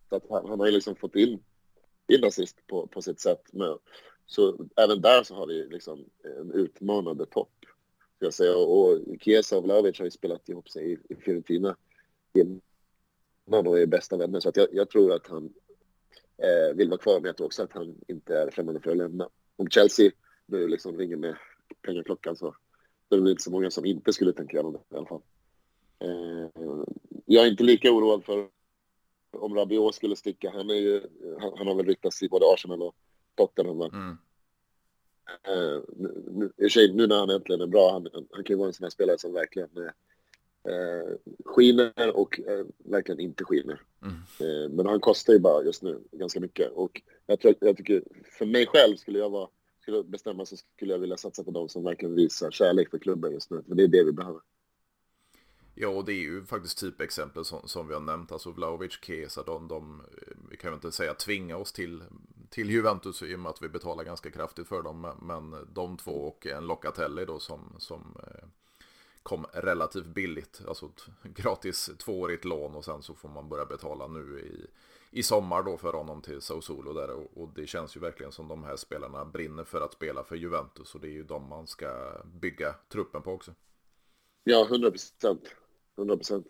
[0.09, 1.43] Så att han, han har ju liksom fått in,
[2.09, 3.43] in assist på, på sitt sätt.
[3.53, 3.79] Men,
[4.27, 6.05] så även där så har vi liksom
[6.41, 7.53] en utmanande topp.
[8.19, 8.57] Jag säga.
[8.57, 11.77] Och Chiesa och Vlahovic har ju spelat ihop sig i, i Fiorentina
[12.35, 14.41] innan och är bästa vänner.
[14.41, 15.53] Så att jag, jag tror att han
[16.37, 18.97] eh, vill vara kvar, men jag tror också att han inte är främmande för att
[18.97, 19.29] lämna.
[19.57, 20.11] Om Chelsea
[20.47, 21.37] nu liksom ringer med
[21.83, 22.55] pengaklockan så
[23.09, 25.23] det är det inte så många som inte skulle tänka göra det i alla fall.
[25.99, 26.51] Eh,
[27.27, 28.49] jag är inte lika oroad för
[29.31, 30.51] om Rabiot skulle sticka.
[30.51, 31.03] Han, är ju,
[31.41, 32.97] han, han har väl ryktats i både Arsenal och
[33.35, 33.81] Tottenham.
[33.81, 34.19] Mm.
[35.43, 38.75] Eh, nu, nu, nu när han äntligen är bra, han, han kan ju vara en
[38.75, 39.69] sån här spelare som verkligen
[40.69, 43.83] eh, skiner och eh, verkligen inte skiner.
[44.03, 44.15] Mm.
[44.41, 46.73] Eh, men han kostar ju bara just nu ganska mycket.
[46.73, 48.03] Och jag, tror, jag tycker,
[48.39, 49.49] för mig själv skulle jag vara
[49.87, 53.33] skulle bestämma så skulle jag vilja satsa på de som verkligen visar kärlek för klubben
[53.33, 53.63] just nu.
[53.69, 54.41] För det är det vi behöver.
[55.75, 58.33] Ja, och det är ju faktiskt typexempel som, som vi har nämnt.
[58.33, 60.03] Alltså Vlahovic, Kesa, de, de,
[60.51, 62.03] vi kan ju inte säga tvinga oss till,
[62.51, 65.15] till Juventus i och med att vi betalar ganska kraftigt för dem.
[65.23, 68.49] Men de två och en Locatelli då som, som eh,
[69.27, 70.61] kom relativt billigt.
[70.69, 74.67] Alltså ett gratis tvåårigt lån och sen så får man börja betala nu i
[75.11, 78.33] i sommar då för honom till Sao Solo där och, och, det känns ju verkligen
[78.33, 81.49] som de här spelarna brinner för att spela för Juventus och det är ju de
[81.49, 83.55] man ska bygga truppen på också.
[84.45, 85.55] Ja, 100 procent.
[85.97, 86.47] 100 procent.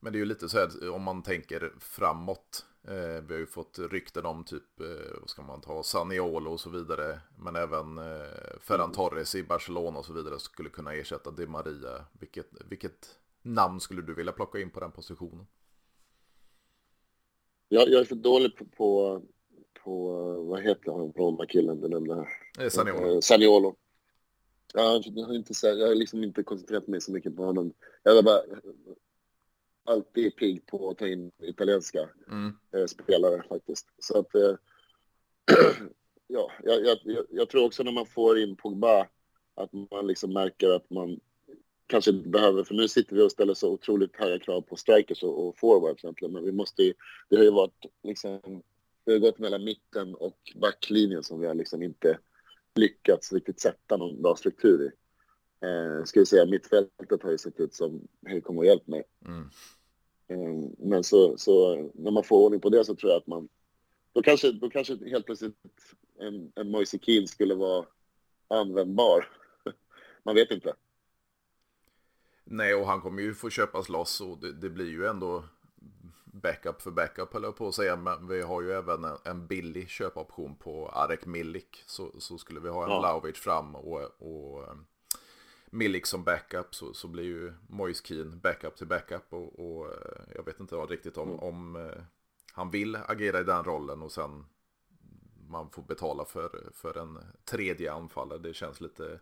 [0.00, 2.66] Men det är ju lite så här om man tänker framåt.
[2.88, 6.60] Eh, vi har ju fått rykten om typ, eh, vad ska man ta, Saniolo och
[6.60, 7.20] så vidare.
[7.38, 8.94] Men även eh, Ferran mm.
[8.94, 12.04] Torres i Barcelona och så vidare skulle kunna ersätta Di Maria.
[12.20, 15.46] Vilket, vilket namn skulle du vilja plocka in på den positionen?
[17.68, 19.22] Jag, jag är för dålig på, på,
[19.84, 22.28] på vad heter han, Roma-killen du nämnde?
[22.58, 23.22] Eh, Saniolo.
[23.22, 23.76] Saniolo.
[24.74, 24.82] Jag,
[25.26, 27.72] har inte, jag har liksom inte koncentrerat mig så mycket på honom.
[28.02, 28.40] Jag bara
[29.84, 32.56] alltid pigg på att ta in italienska mm.
[32.74, 33.86] eh, spelare faktiskt.
[33.98, 34.54] Så att, eh,
[36.26, 39.06] ja, jag, jag, jag, tror också när man får in Pogba
[39.54, 41.20] att man liksom märker att man
[41.86, 45.22] kanske inte behöver, för nu sitter vi och ställer så otroligt höga krav på strikers
[45.22, 46.94] och, och forwards egentligen, men vi måste ju,
[47.28, 48.62] det har ju varit liksom,
[49.04, 52.18] det har gått mellan mitten och backlinjen som vi har liksom inte
[52.74, 54.90] lyckats riktigt sätta någon bra struktur i.
[55.60, 59.04] Eh, ska vi säga mittfältet har ju sett ut som, hej kom och hjälp mig.
[59.26, 59.50] Mm.
[60.28, 63.48] Eh, men så, så när man får ordning på det så tror jag att man,
[64.12, 65.56] då kanske, då kanske helt plötsligt
[66.18, 67.86] en, en Moise Keane skulle vara
[68.48, 69.28] användbar.
[70.22, 70.74] man vet inte.
[72.44, 75.44] Nej, och han kommer ju få köpas loss och det, det blir ju ändå
[76.24, 77.96] backup för backup höll jag på att säga.
[77.96, 81.82] Men vi har ju även en, en billig köpoption på Arek Milik.
[81.86, 83.00] Så, så skulle vi ha en ja.
[83.00, 84.64] Lauvic fram och, och
[85.74, 89.32] Milik som backup så, så blir ju Moise Keane backup till backup.
[89.32, 89.94] Och, och uh,
[90.34, 91.40] jag vet inte riktigt om, mm.
[91.40, 91.92] om uh,
[92.52, 94.44] han vill agera i den rollen och sen
[95.48, 98.38] man får betala för, för en tredje anfallare.
[98.38, 99.20] Det känns lite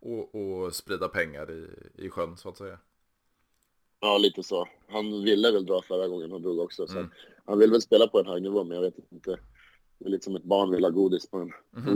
[0.00, 2.78] och, och sprida pengar i, i sjön så att säga.
[4.00, 4.68] Ja, lite så.
[4.88, 6.86] Han ville väl dra förra gången han drog också.
[6.86, 7.10] Så mm.
[7.44, 9.38] Han vill väl spela på en hög nivå, men jag vet inte.
[9.98, 11.88] Det är lite som ett barn vill ha godis på en mm.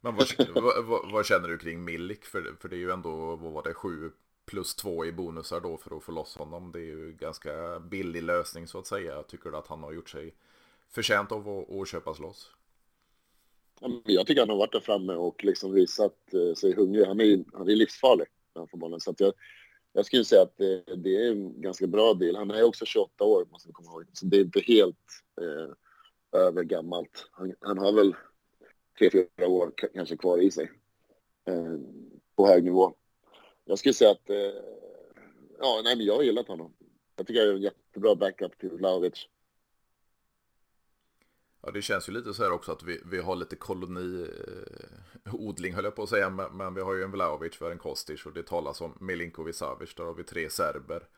[0.00, 2.24] Men vad, vad, vad, känner du kring Milik?
[2.24, 4.10] För, för det är ju ändå, vad var det, sju
[4.44, 6.72] plus två i bonusar då för att få loss honom.
[6.72, 9.22] Det är ju ganska billig lösning så att säga.
[9.22, 10.34] Tycker du att han har gjort sig
[10.90, 12.50] förtjänt av att, att köpas loss?
[14.04, 17.06] Jag tycker han har varit där framme och liksom visat eh, sig hungrig.
[17.06, 19.00] Han är, han är livsfarlig när han får bollen.
[19.00, 19.32] Så att jag,
[19.92, 22.36] jag skulle säga att det, det, är en ganska bra deal.
[22.36, 24.04] Han är också 28 år, måste man komma ihåg.
[24.12, 27.28] Så det är inte helt eh, övergammalt.
[27.32, 28.14] Han, han har väl
[28.98, 30.70] tre, fyra år kanske kvar i sig
[31.44, 31.74] eh,
[32.36, 32.94] på hög nivå.
[33.64, 34.36] Jag skulle säga att, eh,
[35.58, 36.74] ja, nej men jag har gillat honom.
[37.16, 39.28] Jag tycker jag är en jättebra backup till Vlahovic.
[41.62, 45.74] Ja, det känns ju lite så här också att vi, vi har lite koloniodling, eh,
[45.74, 47.78] höll jag på att säga, men, men, vi har ju en Vlahovic, vi har en
[47.78, 51.08] Kostic och det talas om Milinkovic Savic, där har vi tre serber.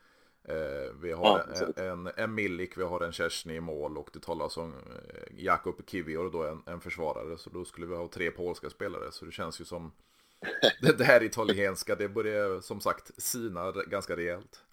[0.51, 1.45] Eh, vi har
[1.77, 5.45] ja, en, en, Milik, vi har en Kersny i mål och det talas om eh,
[5.45, 9.25] Jakub Kivior då, en, en försvarare, så då skulle vi ha tre polska spelare, så
[9.25, 9.93] det känns ju som
[10.99, 14.65] det, här italienska, det börjar som sagt sina ganska rejält.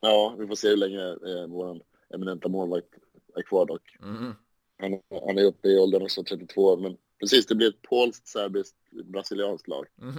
[0.00, 1.80] Ja, vi får se hur länge eh, vår
[2.14, 2.88] eminenta målvakt
[3.36, 3.96] är kvar dock.
[4.02, 4.32] Mm.
[4.78, 6.76] Han, han, är uppe i åldern också, 32 år.
[6.76, 9.86] Men precis, det blir ett polskt, serbiskt, brasilianskt lag.
[10.02, 10.14] Mm.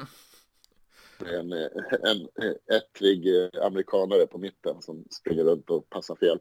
[1.20, 2.28] En, en,
[2.72, 3.28] ettrig
[3.62, 6.40] amerikanare på mitten som springer runt och passar fel.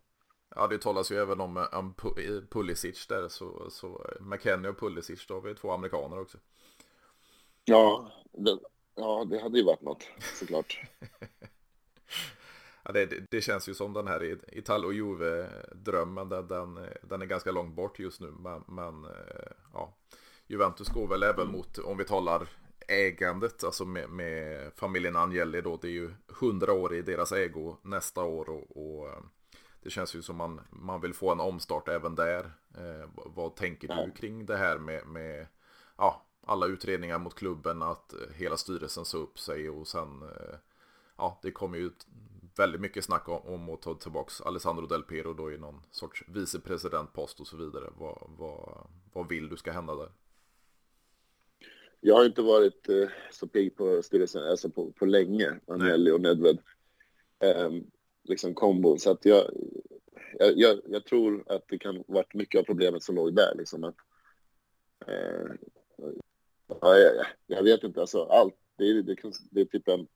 [0.55, 1.95] Ja, det talas ju även om, om
[2.51, 6.39] Pulisic där, så, så McKennie och Pulisic, då har vi två amerikaner också.
[7.65, 8.59] Ja, det,
[8.95, 10.09] ja, det hade ju varit något,
[10.39, 10.81] såklart.
[12.87, 17.53] Ja, det, det, känns ju som den här Italo Juve-drömmen, den, den, den, är ganska
[17.53, 18.35] lgt bort just nu.
[18.39, 19.97] Men, men eh, ja,
[20.47, 22.49] Juventus går väl även mot, om vi talar
[22.89, 27.77] ägandet, alltså med, med familjen Agnelli då, det är ju hundra år i deras ägo
[27.83, 29.23] nästa år och, och eh,
[29.83, 32.53] det känns ju som man, man vill få en omstart även där.
[32.79, 35.47] Eh, vad tänker du kring det här med, med
[35.97, 40.57] ja, alla utredningar mot klubben, att hela styrelsen sa upp sig och sen eh,
[41.17, 41.91] ja, det kommer ju
[42.57, 46.25] väldigt mycket snack om, om att ta tillbaka Alessandro Del Piero då i någon sorts
[46.29, 47.91] vicepresidentpost och så vidare.
[47.99, 50.11] Vad, vad, vad vill du ska hända där?
[52.07, 56.21] Jag har inte varit eh, så pigg på styrelsen alltså på, på länge, Anelli och
[56.21, 56.59] Nedved.
[57.39, 57.71] Eh,
[58.25, 58.99] liksom kombo.
[58.99, 59.51] Så att jag,
[60.39, 63.55] jag, jag, tror att det kan varit mycket av problemet som låg där.
[63.59, 63.97] Liksom att,
[65.07, 65.47] eh,
[66.67, 68.55] ja, jag, jag, vet inte, alltså allt.
[68.79, 69.17] Det är, det,
[69.51, 70.07] det är typ en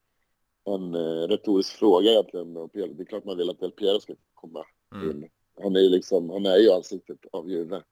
[0.64, 2.54] en eh, retorisk fråga egentligen.
[2.54, 5.10] Det är klart man vill att Del Piero ska komma mm.
[5.10, 5.28] in.
[5.62, 7.82] Han är liksom, han är ju ansiktet av Juve.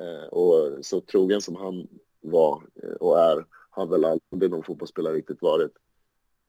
[0.00, 1.88] Eh, och så trogen som han
[2.30, 5.72] var eh, och är, har väl aldrig någon fotbollsspelare riktigt varit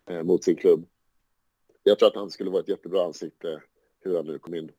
[0.09, 0.87] eh, mot sin klubb.
[1.83, 3.63] Jag tror att han skulle vara ett jättebra ansikte
[3.99, 4.71] hur han nu kom in.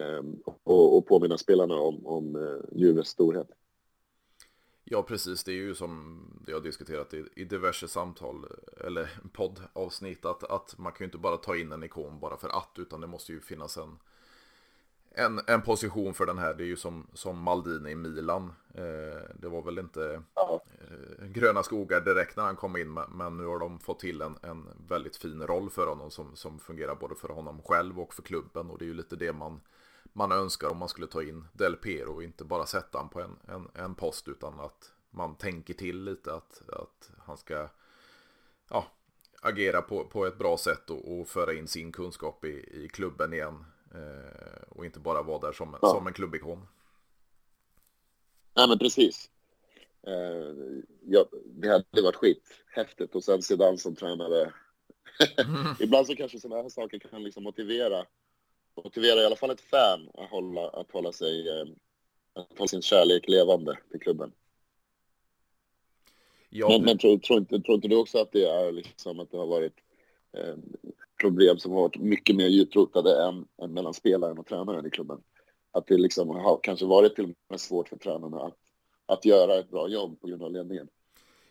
[0.00, 0.22] Eh,
[0.64, 3.48] och, och påminna spelarna om, om eh, storhet.
[4.84, 5.44] Ja, precis.
[5.44, 8.46] Det är ju som det har diskuterat i, i diverse samtal
[8.86, 12.48] eller poddavsnitt att, att man kan ju inte bara ta in en ikon bara för
[12.48, 13.98] att, utan det måste ju finnas en,
[15.14, 16.54] en, en position för den här.
[16.54, 18.52] Det är ju som, som Maldini i Milan.
[18.74, 23.46] Eh, det var väl inte eh, gröna skogar direkt när han kom in, men nu
[23.46, 27.14] har de fått till en, en väldigt fin roll för honom som, som fungerar både
[27.14, 28.70] för honom själv och för klubben.
[28.70, 29.60] Och det är ju lite det man
[30.16, 33.20] man önskar om man skulle ta in Del Piero och inte bara sätta honom på
[33.20, 37.68] en, en, en post utan att man tänker till lite att, att han ska
[38.70, 38.86] ja,
[39.40, 43.32] agera på, på ett bra sätt och, och föra in sin kunskap i, i klubben
[43.32, 43.64] igen
[44.68, 45.88] och inte bara vara där som, ja.
[45.88, 46.66] som en klubbikon.
[48.56, 49.30] Nej men precis.
[50.06, 50.54] Eh,
[51.06, 54.52] ja, det hade varit skithäftigt och sen Zidane som tränare.
[55.36, 55.74] Mm.
[55.80, 58.06] Ibland så kanske sådana här saker kan liksom motivera,
[58.84, 61.66] motivera i alla fall ett fan att hålla, att hålla sig, eh,
[62.32, 64.32] att hålla sin kärlek levande till klubben.
[66.48, 69.30] Ja, men, men tror, tror, inte, tror inte du också att det är liksom att
[69.30, 69.76] det har varit
[70.32, 70.54] eh,
[71.24, 75.18] problem som har varit mycket mer djuprotade än, än mellan spelaren och tränaren i klubben?
[75.72, 78.54] Att det liksom har kanske varit till och med svårt för tränarna att
[79.06, 80.88] att göra ett bra jobb på grund av ledningen.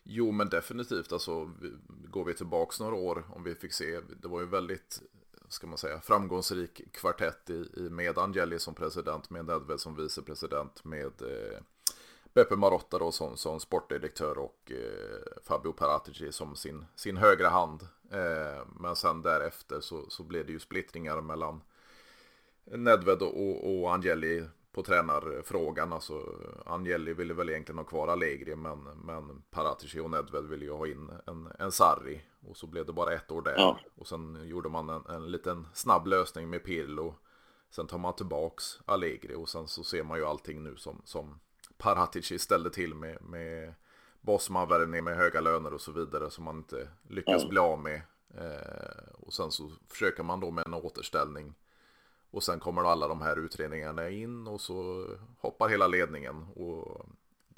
[0.03, 1.11] Jo, men definitivt.
[1.11, 1.51] Alltså,
[1.89, 5.01] går vi tillbaks några år, om vi fick se, det var ju väldigt,
[5.49, 10.83] ska man säga, framgångsrik kvartett i, i med Angeli som president, med Nedved som vicepresident,
[10.85, 11.59] med eh,
[12.33, 17.87] Beppe Marotta då som, som sportdirektör och eh, Fabio Paratici som sin, sin högra hand.
[18.11, 21.61] Eh, men sen därefter så, så blev det ju splittringar mellan
[22.63, 25.93] Nedved och, och Angeli på tränarfrågan.
[25.93, 30.71] Alltså, Agnelli ville väl egentligen ha kvar Allegri men, men Paratici och Nedved ville ju
[30.71, 32.21] ha in en, en Sarri.
[32.47, 33.55] Och så blev det bara ett år där.
[33.57, 33.79] Ja.
[33.95, 37.15] Och sen gjorde man en, en liten snabb lösning med Pirlo.
[37.69, 41.39] Sen tar man tillbaks Allegri och sen så ser man ju allting nu som, som
[41.83, 43.73] Paratici ställde till med, med
[44.21, 47.49] Bosman-värvning med höga löner och så vidare som man inte lyckas ja.
[47.49, 48.01] bli av med.
[48.37, 51.53] Eh, och sen så försöker man då med en återställning
[52.31, 55.07] och sen kommer alla de här utredningarna in och så
[55.39, 56.43] hoppar hela ledningen.
[56.55, 57.05] Och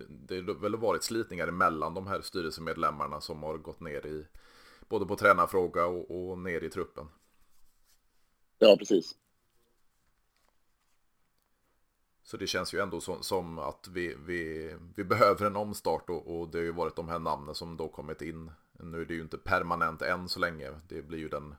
[0.07, 4.25] det har väl varit slitningar emellan de här styrelsemedlemmarna som har gått ner i
[4.89, 7.07] både på tränarfråga och, och ner i truppen.
[8.57, 9.15] Ja, precis.
[12.25, 16.39] Så det känns ju ändå som, som att vi, vi, vi behöver en omstart och,
[16.39, 18.51] och, det har ju varit de här namnen som då kommit in.
[18.79, 20.71] Nu är det ju inte permanent än så länge.
[20.87, 21.55] Det blir ju den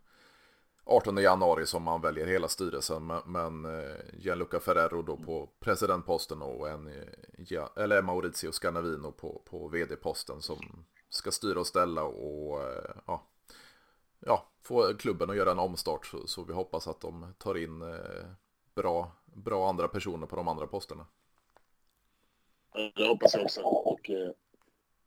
[0.85, 3.07] 18 januari som man väljer hela styrelsen.
[3.07, 9.13] Men men eh, Gianluca Ferrero då på presidentposten och en, eh, ja, eller Maurizio Scanavino
[9.13, 13.27] på, på vd-posten som ska styra och ställa och eh, ja,
[14.21, 16.07] ja, få klubben att göra en omstart.
[16.07, 17.83] Så, så vi hoppas att de tar in
[18.77, 21.07] bra, bra andra personer på de andra posterna.
[22.97, 23.61] Det hoppas jag också.
[23.63, 24.11] Och,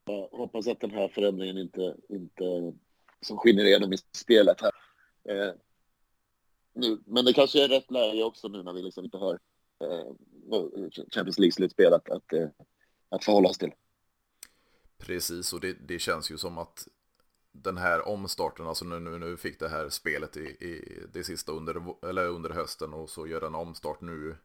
[0.05, 2.73] jag hoppas att den här förändringen inte, inte
[3.21, 4.71] som skiner igenom i spelet här
[6.79, 7.01] nu.
[7.05, 9.39] Men det kanske är rätt läge också nu när vi liksom inte har
[9.79, 10.11] eh,
[11.11, 12.47] Champions League-slutspel att, att, eh,
[13.09, 13.71] att förhålla oss till.
[14.97, 16.87] Precis, och det, det, känns ju som att
[17.51, 21.51] den här omstarten, alltså nu, nu, nu fick det här spelet i, i det sista
[21.51, 24.35] under, eller under hösten och så gör en omstart nu.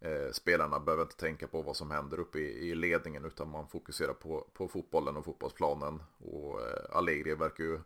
[0.00, 3.68] Eh, spelarna behöver inte tänka på vad som händer uppe i, i ledningen utan man
[3.68, 6.02] fokuserar på, på fotbollen och fotbollsplanen.
[6.18, 7.80] Och eh, Allegri verkar ju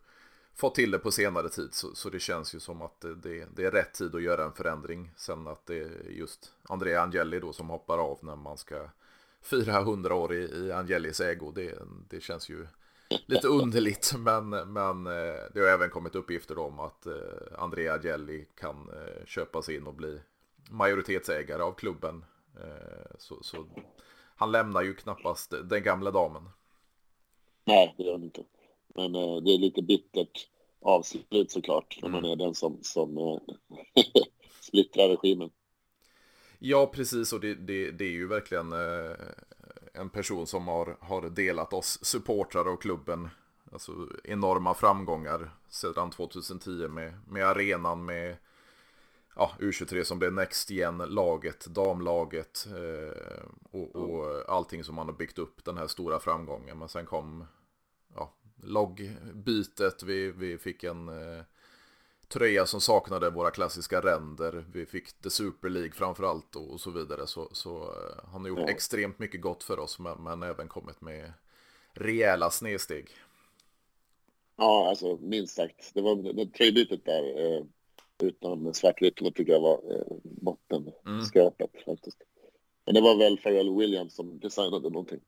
[0.55, 1.75] fått till det på senare tid.
[1.75, 4.53] Så, så det känns ju som att det, det, är rätt tid att göra en
[4.53, 5.11] förändring.
[5.17, 8.89] Sen att det är just Andrea Angeli då som hoppar av när man ska
[9.43, 11.53] fira 100 år i, i Angelis ägo.
[11.55, 12.67] Det, det känns ju
[13.27, 14.15] lite underligt.
[14.19, 17.13] Men, men eh, det har även kommit uppgifter om att eh,
[17.59, 20.21] Andrea Angeli kan eh, köpas in och bli
[20.71, 22.25] majoritetsägare av klubben.
[23.19, 23.67] Så, så
[24.37, 26.49] han lämnar ju knappast den gamla damen.
[27.65, 28.45] Nej, det gör han inte.
[28.95, 30.49] Men det är lite bittert
[30.81, 32.31] avslut såklart, när man mm.
[32.31, 33.41] är den som, som
[34.61, 35.51] splittrar regimen.
[36.59, 38.73] Ja, precis, och det, det, det är ju verkligen
[39.93, 43.29] en person som har, har delat oss supportrar och klubben
[43.73, 48.37] alltså, enorma framgångar sedan 2010 med, med arenan, med
[49.37, 55.39] ja, U23 som blev Next Igen-laget, damlaget eh, och, och allting som man har byggt
[55.39, 56.79] upp den här stora framgången.
[56.79, 57.45] Men sen kom
[58.63, 60.03] loggbytet.
[60.03, 61.45] Vi, vi fick en eh,
[62.33, 64.65] tröja som saknade våra klassiska ränder.
[64.73, 67.27] Vi fick The Super League framförallt och, och så vidare.
[67.27, 68.69] Så, så eh, han har gjort ja.
[68.69, 71.33] extremt mycket gott för oss men, men även kommit med
[71.95, 73.09] rejäla snedsteg.
[74.57, 75.91] Ja, alltså minst sagt.
[75.95, 77.65] Det var det tröjbytet där eh,
[78.23, 81.85] utan svartvitt tycker jag var eh, bottenskrapet mm.
[81.85, 82.19] faktiskt.
[82.85, 85.21] Men det var väl Pharrell Williams som designade någonting.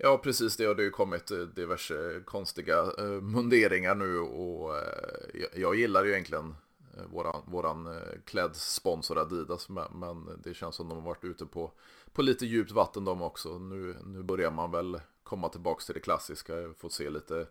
[0.00, 0.56] Ja, precis.
[0.56, 6.04] Det har det ju kommit eh, diverse konstiga eh, munderingar nu och eh, jag gillar
[6.04, 6.54] ju egentligen
[7.12, 11.72] våran, våran klädsponsor Adidas men det känns som de har varit ute på,
[12.12, 13.58] på lite djupt vatten de också.
[13.58, 17.46] Nu, nu börjar man väl komma tillbaka till det klassiska, få se lite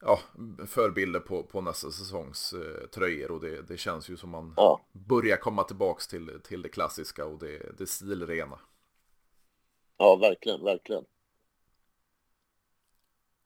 [0.00, 0.18] ja,
[0.66, 2.54] förbilder på, på nästa säsongs
[2.94, 4.80] tröjor och det, det känns ju som man ja.
[4.92, 8.58] börjar komma tillbaka till, till det klassiska och det, det stilrena.
[9.96, 11.04] Ja, verkligen, verkligen.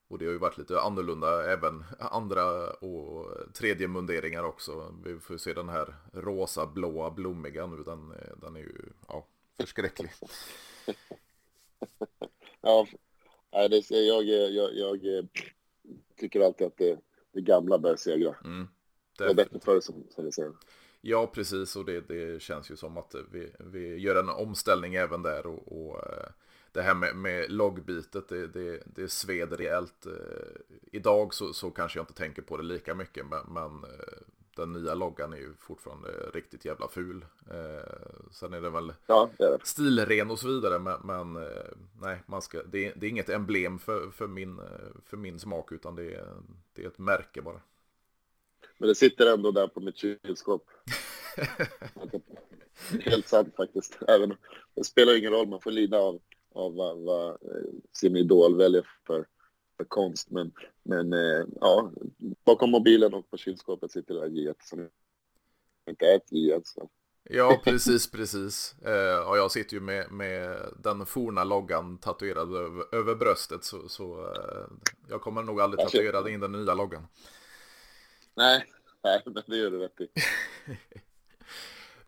[0.09, 4.95] Och det har ju varit lite annorlunda även andra och tredje munderingar också.
[5.05, 7.83] Vi får se den här rosa, blåa, blommiga nu.
[7.83, 8.75] Den, den är ju
[9.09, 9.27] ja,
[9.59, 10.11] förskräcklig.
[12.61, 12.87] ja,
[13.53, 15.29] Nej, det, jag, jag, jag,
[16.17, 16.99] tycker alltid att det,
[17.33, 18.37] det gamla bör segra.
[18.45, 18.69] Mm,
[19.19, 20.53] det var bättre förr som, som vi säger.
[21.01, 21.77] Ja, precis.
[21.77, 25.47] Och det, det, känns ju som att vi, vi gör en omställning även där.
[25.47, 26.31] Och, och eh,
[26.79, 30.07] det här med, med loggbitet, det, det, det sveder rejält.
[30.07, 30.13] Eh,
[30.93, 34.19] idag så, så kanske jag inte tänker på det lika mycket, men, men eh,
[34.57, 37.25] den nya loggan är ju fortfarande riktigt jävla ful.
[38.33, 39.59] sen är det väl ja, det är.
[39.65, 41.49] stilren och så vidare, men, men
[42.01, 44.61] nej, man ska, det, det, är inget emblem för, för, min,
[45.07, 46.27] för min smak, utan det är,
[46.73, 47.61] det är ett märke bara.
[48.79, 50.67] Men det sitter ändå där på mitt kylskåp.
[53.01, 53.99] Helt sant faktiskt.
[54.09, 54.37] Även,
[54.75, 56.21] det spelar ingen roll, man får lida av,
[56.59, 59.27] av vad, vad eh, sin idol väljer för,
[59.77, 60.31] för konst.
[60.31, 60.53] Men,
[60.83, 61.93] men eh, ja,
[62.45, 64.89] bakom mobilen och på kylskåpet sitter det där J1 som
[65.89, 66.61] inte är ett J1.
[66.65, 66.91] Så.
[67.31, 68.75] Ja, precis, precis.
[68.83, 73.65] Eh, och jag sitter ju med, med den forna loggan tatuerad över, över bröstet.
[73.65, 74.67] Så, så eh,
[75.09, 77.07] jag kommer nog aldrig tatuera in den nya loggan.
[78.35, 78.65] Nej,
[79.05, 80.09] nej, men det gör du rätt i.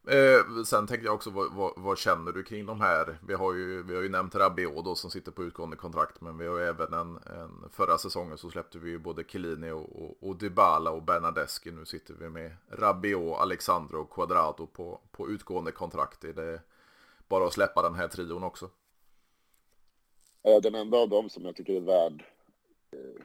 [0.07, 3.19] Eh, sen tänkte jag också, vad, vad, vad, känner du kring de här?
[3.27, 6.39] Vi har ju, vi har ju nämnt Rabiot då som sitter på utgående kontrakt, men
[6.39, 10.03] vi har ju även en, en förra säsongen så släppte vi ju både Chiellini och,
[10.03, 11.71] och, och Dybala och Bernadeschi.
[11.71, 16.25] Nu sitter vi med Rabiot, Alexandro och Quadrado på, på utgående kontrakt.
[16.25, 16.61] Är det
[17.29, 18.71] bara att släppa den här trion också?
[20.43, 22.25] Ja, den enda av dem som jag tycker är värd
[22.91, 23.23] eh,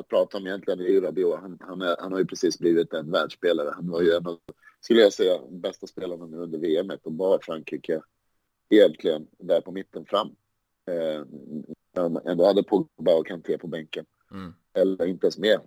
[0.00, 1.40] att prata om egentligen är ju Rabiot.
[1.40, 3.70] Han, han, är, han har ju precis blivit en världsspelare.
[3.74, 4.38] Han var ju en av,
[4.80, 8.02] skulle jag säga, bästa spelarna nu under VM och bar Frankrike
[8.70, 10.28] egentligen där på mitten fram.
[10.86, 11.24] Eh,
[12.24, 14.06] ändå hade Pogba och Kanté på bänken.
[14.30, 14.54] Mm.
[14.72, 15.60] Eller inte ens med.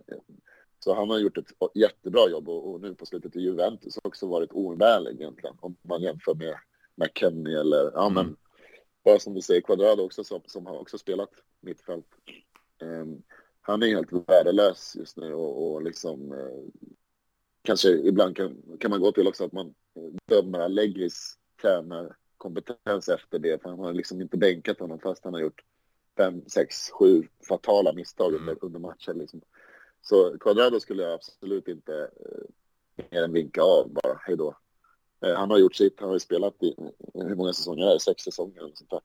[0.79, 4.07] Så han har gjort ett jättebra jobb och, och nu på slutet i Juventus har
[4.07, 5.55] också varit oumbärlig egentligen.
[5.59, 6.55] Om man jämför med
[6.95, 8.13] McKennie eller, ja mm.
[8.13, 8.35] men,
[9.03, 11.29] bara som du säger, Quadrado också som, som har också spelat
[11.61, 12.07] mittfält.
[12.81, 13.23] Um,
[13.65, 16.83] han är helt värdelös just nu och, och liksom eh,
[17.61, 19.73] kanske ibland kan, kan man gå till också att man
[20.25, 25.41] dömer Allegris tränarkompetens efter det för han har liksom inte bänkat honom fast han har
[25.41, 25.63] gjort
[26.17, 28.57] fem, sex, sju fatala misstag mm.
[28.61, 29.41] under matchen liksom.
[30.01, 34.57] Så Quadrado skulle jag absolut inte eh, mer än vinka av bara, hej då.
[35.21, 36.75] Eh, han har gjort sitt, han har ju spelat i,
[37.13, 37.99] hur många säsonger är det?
[37.99, 39.01] Sex säsonger eller sånt där.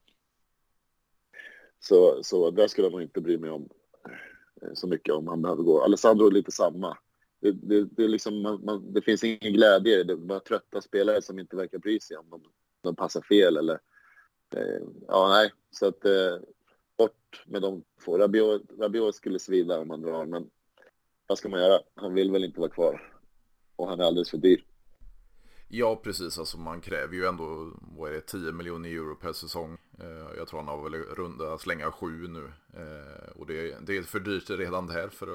[1.80, 3.68] Så, så där skulle jag nog inte bry mig om
[4.08, 4.12] Eh,
[4.62, 5.82] Eh, så mycket om han behöver gå.
[5.82, 6.98] Alessandro är lite samma.
[7.40, 10.04] Det, det, det, är liksom, man, man, det finns ingen glädje i det.
[10.04, 12.42] Det är bara trötta spelare som inte verkar bry sig om de,
[12.82, 13.80] de passar fel eller...
[14.54, 15.52] Eh, ja, nej.
[15.70, 16.38] Så att eh,
[16.96, 18.18] bort med de två.
[18.18, 20.50] Rabiot, Rabiot skulle svida om han drar, men
[21.26, 21.80] vad ska man göra?
[21.94, 23.12] Han vill väl inte vara kvar.
[23.76, 24.64] Och han är alldeles för dyr.
[25.70, 26.38] Ja, precis.
[26.38, 29.78] Alltså man kräver ju ändå, vad är det, 10 miljoner euro per säsong.
[30.00, 32.52] Eh, jag tror han har väl runda slänga sju nu.
[32.74, 35.28] Eh, och det, det är för dyrt redan där för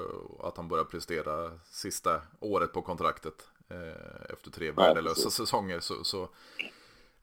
[0.48, 3.48] att han börjar prestera sista året på kontraktet.
[3.68, 5.80] Eh, efter tre värdelösa säsonger.
[5.80, 6.28] Så, så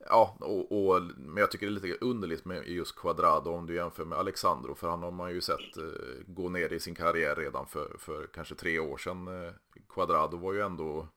[0.09, 3.75] ja, och, och, men jag tycker det är lite underligt med just Quadrado om du
[3.75, 4.75] jämför med Alexandro.
[4.75, 5.77] För han har man ju sett
[6.27, 9.53] gå ner i sin karriär redan för, för kanske tre år sedan.
[9.89, 11.07] Quadrado var ju ändå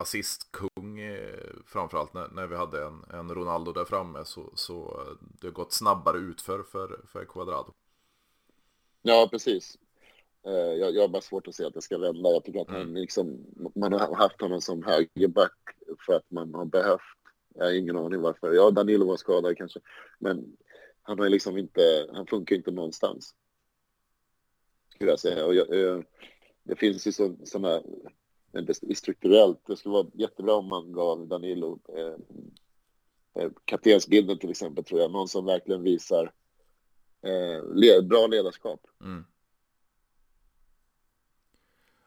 [0.00, 5.46] assistkung eh, framförallt när, när vi hade en, en Ronaldo där framme så, så det
[5.46, 7.72] har gått snabbare utför för, för Quadrado.
[9.02, 9.78] Ja, precis.
[10.46, 12.30] Eh, jag, jag har bara svårt att se att det ska vända.
[12.30, 12.80] Jag tycker att mm.
[12.80, 15.58] han liksom, man har haft honom som högerback
[16.06, 17.00] för att man har behövt.
[17.54, 18.54] Jag har ingen aning varför.
[18.54, 19.80] Ja, Danilo var skadad kanske,
[20.18, 20.56] men
[21.02, 23.34] han har liksom inte, han funkar inte någonstans.
[24.94, 25.46] Skulle jag säga.
[25.46, 26.00] Och jag, eh,
[26.62, 27.82] det finns ju sådana
[28.94, 29.60] strukturellt.
[29.66, 32.14] Det skulle vara jättebra om man gav Danilo eh,
[33.42, 35.10] eh, kaptensbilden till exempel, tror jag.
[35.10, 36.32] Någon som verkligen visar
[37.22, 38.86] eh, led, bra ledarskap.
[39.00, 39.24] Mm.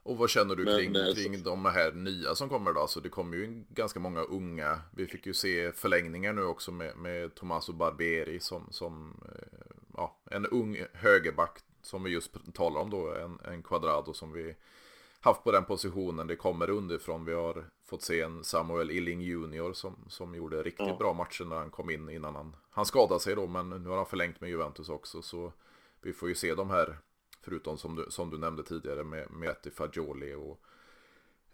[0.03, 1.43] Och vad känner du kring, Men, eh, kring så...
[1.43, 2.79] de här nya som kommer då?
[2.79, 4.81] Alltså det kommer ju ganska många unga.
[4.91, 10.17] Vi fick ju se förlängningar nu också med, med Tommaso Barbieri som, som eh, ja,
[10.31, 13.13] en ung högerback som vi just talar om då.
[13.13, 14.55] En, en Quadrado som vi
[15.21, 16.27] haft på den positionen.
[16.27, 17.25] Det kommer underifrån.
[17.25, 20.95] Vi har fått se en Samuel Illing Junior som, som gjorde riktigt ja.
[20.99, 23.47] bra matcher när han kom in innan han, han skadade sig då.
[23.47, 25.21] Men nu har han förlängt med Juventus också.
[25.21, 25.53] Så
[26.01, 26.97] vi får ju se de här,
[27.41, 30.61] förutom som du, som du nämnde tidigare med Metti Fagioli och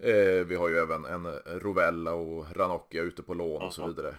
[0.07, 4.15] eh, vi har ju även en Rovella och Ranocchia ute på lån och så vidare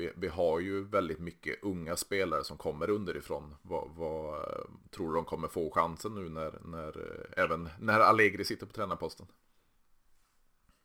[0.00, 3.54] vi, vi, har ju väldigt mycket unga spelare som kommer underifrån.
[3.62, 4.44] Vad, vad
[4.90, 6.94] tror du de kommer få chansen nu när, när,
[7.36, 9.26] även när Allegri sitter på tränarposten?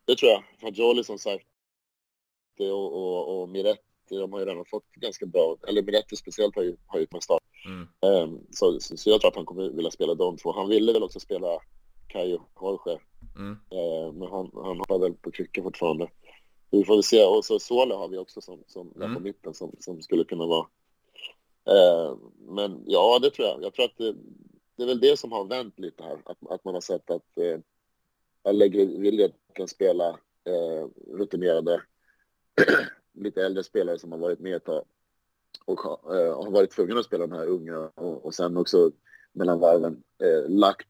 [0.05, 0.43] Det tror jag.
[0.61, 1.45] Fagioli som sagt
[2.59, 6.63] och, och, och Miretti, de har ju redan fått ganska bra, eller Miretti speciellt har
[6.63, 7.43] ju, har ju start.
[7.65, 7.87] Mm.
[7.99, 10.51] Um, så, så, jag tror att han kommer vilja spela de två.
[10.51, 11.59] Han ville väl också spela
[12.07, 12.99] Kajo Jorge.
[13.35, 13.51] Mm.
[13.51, 16.07] Uh, men han, han hoppar väl på kryckor fortfarande.
[16.69, 17.25] Vi får se.
[17.25, 19.13] Och så Sola har vi också som, som mm.
[19.13, 20.67] på mitten som, som skulle kunna vara.
[21.69, 23.63] Uh, men ja, det tror jag.
[23.63, 24.15] Jag tror att det,
[24.75, 26.17] det, är väl det som har vänt lite här.
[26.25, 27.59] Att, att man har sett att uh,
[28.43, 30.87] Allegri vill kan spela uh,
[31.17, 31.81] rutinerade,
[33.13, 34.85] lite äldre spelare som har varit med ett tag
[35.65, 38.91] och uh, har varit tvungna att spela de här unga och, och sen också
[39.33, 40.87] mellan varven uh, lagt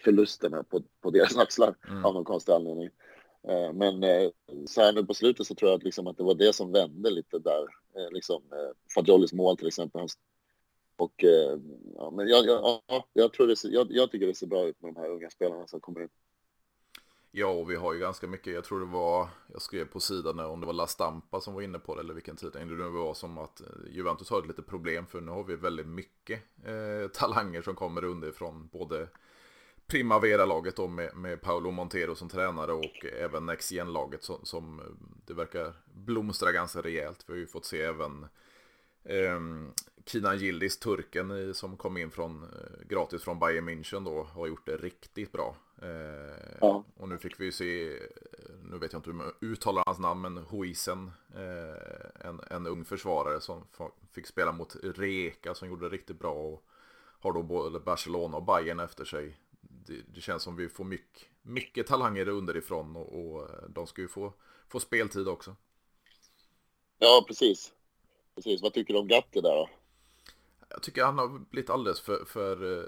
[0.00, 2.04] förlusterna på, på deras axlar mm.
[2.04, 2.90] av någon konstig anledning.
[3.48, 4.30] Eh, men eh,
[4.66, 6.72] så här nu på slutet så tror jag att, liksom att det var det som
[6.72, 7.62] vände lite där.
[7.96, 8.42] Eh, liksom,
[8.94, 10.06] Fadjolis mål till exempel.
[10.96, 11.24] Och,
[11.94, 12.80] ja, men jag, jag,
[13.12, 15.30] jag, tror det ser, jag, jag tycker det ser bra ut med de här unga
[15.30, 16.08] spelarna som kommer in.
[17.30, 20.40] Ja, och vi har ju ganska mycket, jag tror det var, jag skrev på sidan
[20.40, 22.88] om det var La Stampa som var inne på det, eller vilken tidning det nu
[22.88, 27.10] var, som att Juventus har ett lite problem, för nu har vi väldigt mycket eh,
[27.10, 29.08] talanger som kommer underifrån, både
[29.86, 34.80] Primavera-laget då med, med Paolo Montero som tränare och även Next laget som, som,
[35.26, 37.24] det verkar blomstra ganska rejält.
[37.26, 38.26] Vi har ju fått se även
[39.04, 39.40] eh,
[40.06, 44.66] Kinan Yildiz, turken som kom in från, eh, gratis från Bayern München då, har gjort
[44.66, 45.56] det riktigt bra.
[45.82, 46.84] Eh, ja.
[46.96, 47.98] Och nu fick vi ju se,
[48.62, 52.84] nu vet jag inte hur man uttalar hans namn, men Huisen, eh, en, en ung
[52.84, 53.64] försvarare som
[54.12, 56.64] fick spela mot Reka som gjorde det riktigt bra och
[57.20, 59.38] har då både Barcelona och Bayern efter sig
[59.86, 64.02] det, det, känns som vi får mycket, mycket talanger underifrån och, och eh, de ska
[64.02, 64.32] ju få,
[64.68, 65.56] få speltid också.
[66.98, 67.72] Ja, precis.
[68.34, 68.62] Precis.
[68.62, 69.68] Vad tycker du om Gatti där då?
[70.68, 72.84] Jag tycker han har blivit alldeles för, för uh,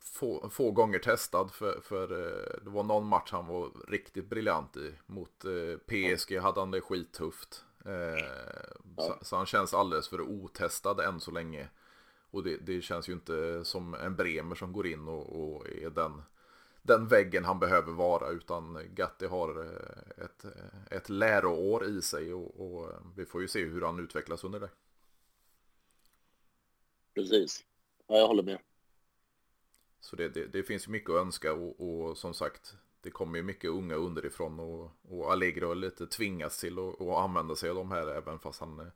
[0.00, 1.50] få, få, gånger testad.
[1.52, 4.94] För, för uh, det var någon match han var riktigt briljant i.
[5.06, 5.44] Mot
[5.86, 7.64] PSG hade han det skittufft.
[8.96, 11.68] Så, så, han känns alldeles för otestad än så länge.
[12.32, 15.90] Och det, det, känns ju inte som en Bremer som går in och, och är
[15.90, 16.22] den,
[16.82, 18.28] den väggen han behöver vara.
[18.30, 20.44] Utan Gatti har eh, ett,
[20.90, 24.70] ett läroår i sig och, och vi får ju se hur han utvecklas under det.
[27.14, 27.64] Precis.
[28.06, 28.58] Ja, jag håller med.
[30.00, 33.42] Så det, det, det finns mycket att önska och, och, som sagt det kommer ju
[33.42, 38.06] mycket unga underifrån och, och Allegro lite tvingats till att använda sig av de här
[38.06, 38.86] även fast han eh,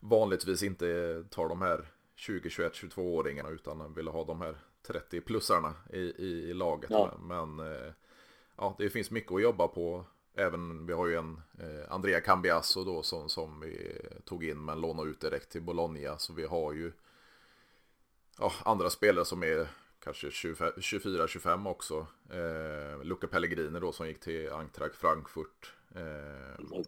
[0.00, 1.88] vanligtvis inte tar de här
[2.20, 4.56] 20, 21, 22-åringarna utan ville ha de här
[4.86, 6.90] 30-plussarna i, i, laget.
[6.90, 7.18] Ja.
[7.20, 7.92] Men eh,
[8.56, 10.04] ja, det finns mycket att jobba på.
[10.34, 14.80] Även, vi har ju en eh, Andrea Cambiasso då som, som vi tog in men
[14.80, 16.18] lånade ut direkt till Bologna.
[16.18, 16.92] Så vi har ju
[18.38, 19.68] ja, andra spelare som är
[20.04, 22.06] kanske 24-25 också.
[22.30, 25.72] Eh, Luca Pellegrini då som gick till Eintracht Frankfurt.
[25.94, 26.80] Eh,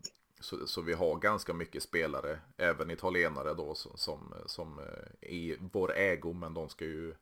[0.42, 4.78] så, så, vi har ganska mycket spelare, även italienare då, som, som
[5.20, 7.14] är i vår ägo, men de ska ju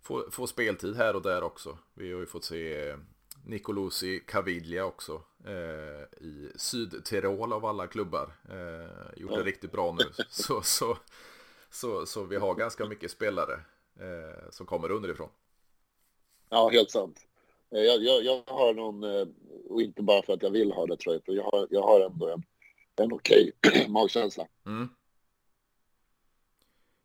[0.00, 1.78] få, få speltid här och där också.
[1.94, 2.96] Vi har ju fått se
[3.44, 8.32] Nicolosi Caviglia också eh, i Sydtirol av alla klubbar.
[8.50, 10.04] Eh, gjort det riktigt bra nu.
[10.30, 10.98] Så, så,
[11.70, 13.60] så, så vi har ganska mycket spelare
[14.00, 15.28] eh, som kommer underifrån.
[16.48, 17.26] Ja, helt sant.
[17.72, 19.26] Eh, jag, jag, jag har någon, eh,
[19.68, 22.00] och inte bara för att jag vill ha det tror jag, jag har, jag har
[22.00, 22.42] ändå en,
[22.96, 24.46] en okej okay magkänsla.
[24.66, 24.88] Mm.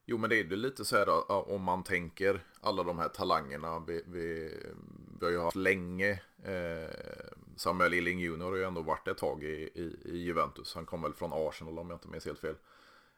[0.06, 3.80] Jo men det är ju lite så här om man tänker alla de här talangerna
[3.88, 4.54] vi, vi,
[5.20, 6.12] vi har ju haft länge.
[6.44, 6.90] Eh,
[7.56, 10.76] Samuel Illing Jr har ju ändå varit ett tag i, i, i, Juventus.
[10.76, 12.56] Han kom väl från Arsenal om jag inte minns helt fel.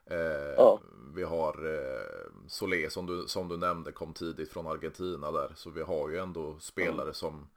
[0.09, 0.79] Eh, ja.
[1.15, 5.51] Vi har eh, Solé som du, som du nämnde kom tidigt från Argentina där.
[5.55, 7.13] Så vi har ju ändå spelare ja.
[7.13, 7.49] som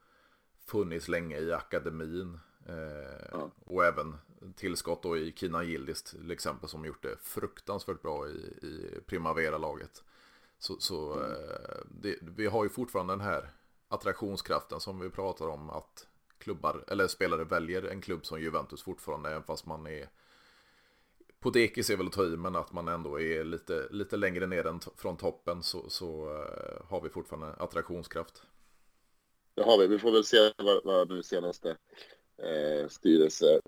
[0.65, 2.39] funnits länge i akademin.
[2.67, 3.49] Eh, ja.
[3.65, 4.15] Och även
[4.55, 8.31] tillskott då i Kina Gildis till exempel som gjort det fruktansvärt bra i,
[8.61, 10.03] i Primavera-laget.
[10.59, 11.31] Så, så mm.
[11.31, 13.49] eh, det, vi har ju fortfarande den här
[13.87, 19.29] attraktionskraften som vi pratar om att klubbar eller spelare väljer en klubb som Juventus fortfarande
[19.29, 20.09] även fast man är
[21.43, 24.47] på dekis är väl att ta i, men att man ändå är lite, lite längre
[24.47, 28.43] ner än från toppen så, så uh, har vi fortfarande attraktionskraft.
[29.55, 29.87] Det har vi.
[29.87, 31.69] Vi får väl se vad, vad nu senaste
[32.37, 33.61] eh, styrelse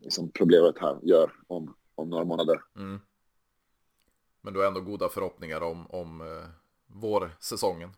[0.00, 2.62] liksom problemet här gör om, om några månader.
[2.76, 3.00] Mm.
[4.40, 6.48] Men du har ändå goda förhoppningar om, om eh,
[6.86, 7.90] vårsäsongen.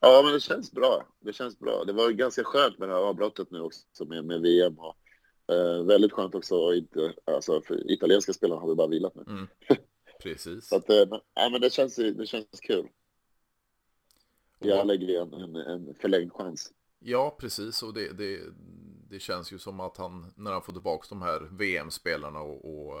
[0.00, 1.06] Ja, men det känns bra.
[1.20, 1.84] Det känns bra.
[1.84, 4.96] Det var ganska skönt med det här avbrottet nu också med, med VM och
[5.48, 9.24] Eh, väldigt skönt också, inte, alltså, för italienska spelarna har vi bara vilat nu.
[9.26, 9.46] Mm.
[10.22, 10.68] Precis.
[10.68, 12.88] Så att, eh, ja, men det, känns, det känns kul.
[14.58, 16.72] Jag lägger en, en, en förlängd chans.
[16.98, 17.82] Ja, precis.
[17.82, 18.40] Och det, det,
[19.10, 23.00] det känns ju som att han, när han får tillbaka de här VM-spelarna och, och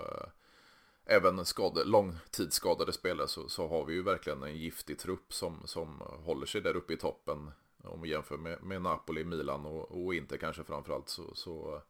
[1.04, 6.02] även skade, långtidsskadade spelare så, så har vi ju verkligen en giftig trupp som, som
[6.24, 7.50] håller sig där uppe i toppen.
[7.84, 11.82] Om vi jämför med, med Napoli, Milan och, och Inter kanske framförallt så, så,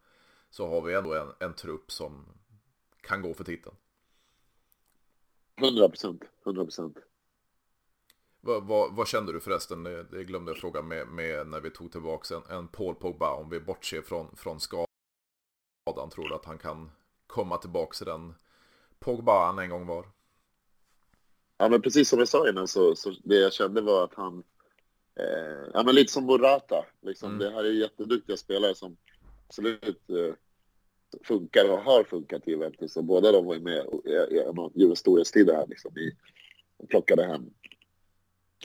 [0.51, 2.25] så har vi ändå en, en trupp som
[3.01, 3.77] kan gå för titeln.
[5.57, 6.99] 100 procent, 100 procent.
[8.41, 11.93] Vad, vad, vad, kände du förresten, det, glömde jag fråga med, med när vi tog
[11.93, 14.87] tillbaka en, en Paul Pogba, om vi bortser från, från skadan,
[16.11, 16.91] tror du att han kan
[17.27, 18.35] komma tillbaka till den
[18.99, 20.07] Pogba han en gång var?
[21.59, 24.43] Ja men precis som jag sa innan så, så det jag kände var att han,
[25.15, 27.31] eh, ja men lite som Morata, liksom.
[27.31, 27.39] Mm.
[27.39, 28.97] det här är jätteduktiga spelare som
[29.49, 30.35] absolut eh,
[31.23, 34.03] funkar och har funkat i Juventus och båda de var ju med och
[34.75, 36.17] gjorde storhetstider här liksom i,
[36.77, 37.51] och plockade hem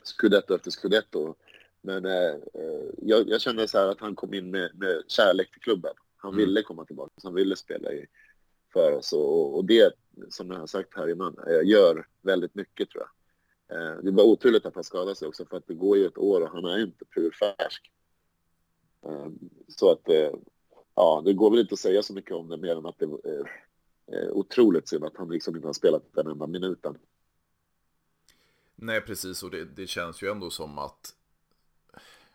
[0.04, 1.36] scudetto efter scudetto.
[1.82, 5.52] Men eh, eh, jag, jag, kände så här att han kom in med, med kärlek
[5.52, 5.94] till klubben.
[6.18, 6.46] Han mm.
[6.46, 8.06] ville komma tillbaka, han ville spela i,
[8.74, 9.94] för oss och, och det,
[10.30, 13.10] som jag har sagt här innan, eh, gör väldigt mycket tror jag.
[13.78, 16.18] Eh, det var oturligt att han skadade sig också för att det går ju ett
[16.18, 17.92] år och han är inte purfärsk.
[19.06, 19.28] Eh,
[19.68, 20.32] så att, eh,
[20.96, 23.06] ja, det går väl inte att säga så mycket om det mer än att det
[23.06, 26.98] är otroligt synd att han liksom inte har spelat den enda minuten.
[28.76, 29.44] Nej, precis.
[29.44, 31.16] Och det, det känns ju ändå som att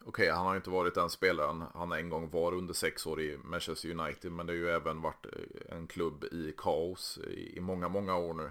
[0.09, 3.20] Okej, okay, han har inte varit den spelaren han en gång var under sex år
[3.20, 4.32] i Manchester United.
[4.32, 8.34] Men det har ju även varit eh, en klubb i kaos i, många, många år
[8.34, 8.50] nu.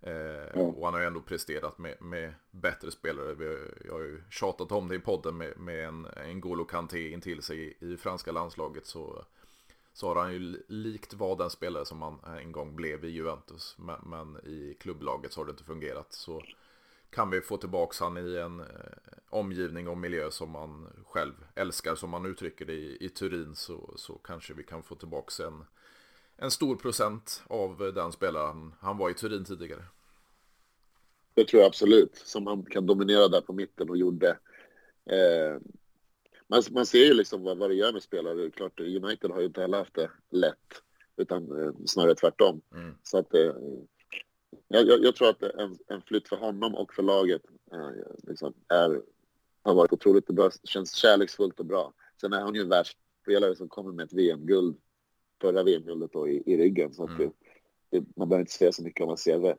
[0.00, 0.60] Eh.
[0.60, 3.34] Och han har ju ändå presterat med, med bättre spelare.
[3.34, 7.12] Vi, jag har ju tjatat om det i podden med, med en, en Golo Kanté
[7.12, 8.86] intill sig i, i franska landslaget.
[8.86, 9.24] Så,
[9.98, 13.08] så har han ju likt var den spelare som han eh, en gång blev i
[13.08, 13.74] Juventus.
[13.78, 16.12] Men, men i klubblaget så har det inte fungerat.
[16.12, 16.42] Så
[17.10, 18.66] kan vi få tillbaka han i en eh,
[19.30, 23.94] omgivning och miljö som man själv älskar, som man uttrycker det i, i Turin, så,
[23.96, 25.64] så kanske vi kan få tillbaka en,
[26.36, 29.84] en stor procent av eh, den spelaren han var i Turin tidigare.
[31.34, 34.38] Det tror jag absolut, som han kan dominera där på mitten och gjorde.
[35.04, 35.60] Eh,
[36.48, 38.50] man, man ser ju liksom vad, vad det gör med spelare.
[38.50, 40.82] Klart, United har ju inte heller haft det lätt,
[41.16, 42.60] utan eh, snarare tvärtom.
[42.74, 42.94] Mm.
[43.02, 43.54] Så att eh,
[44.68, 47.42] jag, jag, tror att en, en flytt för honom och för laget
[47.72, 47.90] eh,
[48.22, 49.02] liksom är,
[49.62, 50.50] har varit otroligt bra.
[50.64, 51.92] Känns kärleksfullt och bra.
[52.20, 54.76] Sen är han ju en världsspelare som kommer med ett VM-guld,
[55.40, 56.94] förra VM-guldet i, i ryggen.
[56.94, 57.18] Så mm.
[57.18, 57.32] det,
[57.90, 59.52] det, man behöver inte säga så mycket om hans CV.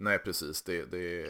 [0.00, 0.62] Nej, precis.
[0.62, 1.26] Det, det,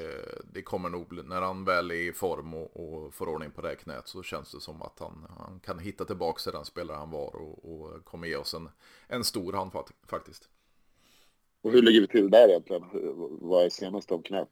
[0.52, 3.68] det kommer nog, när han väl är i form och, och får ordning på det
[3.68, 6.96] här knät så känns det som att han, han kan hitta tillbaka till den spelare
[6.96, 8.68] han var och, och kommer ge oss en,
[9.06, 9.72] en stor hand
[10.06, 10.48] faktiskt.
[11.62, 12.84] Och hur ligger vi till där egentligen?
[13.40, 14.50] Vad är senast om knät?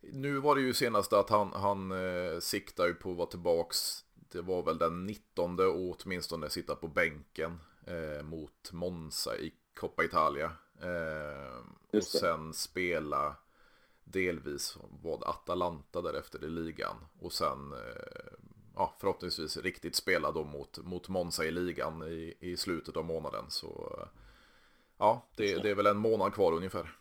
[0.00, 4.04] Nu var det ju senast att han, han eh, siktar ju på att vara tillbaks.
[4.14, 10.04] Det var väl den 19 och åtminstone sitta på bänken eh, mot Monza i Coppa
[10.04, 10.52] Italia.
[10.82, 13.36] Eh, och sen spela
[14.04, 16.96] delvis vad Atalanta därefter i ligan.
[17.20, 18.32] Och sen eh,
[18.74, 23.44] ja, förhoppningsvis riktigt spela då mot, mot Monza i ligan i, i slutet av månaden.
[23.48, 23.98] Så
[24.98, 26.96] Ja, det, det är väl en månad kvar ungefär.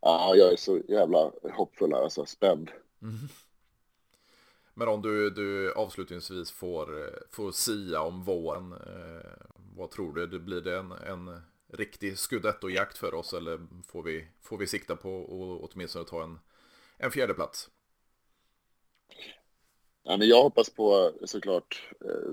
[0.00, 2.70] Ja, jag är så jävla hoppfull här, alltså spänd.
[3.02, 3.14] Mm.
[4.74, 9.30] Men om du, du avslutningsvis får, får sia om våren, eh,
[9.76, 10.38] vad tror du?
[10.38, 11.40] Blir det en, en
[11.72, 15.22] riktig scudetto-jakt för oss eller får vi, får vi sikta på
[15.64, 16.38] att åtminstone ta en,
[16.98, 17.70] en fjärde plats?
[20.02, 22.32] Ja, men jag hoppas på såklart, eh,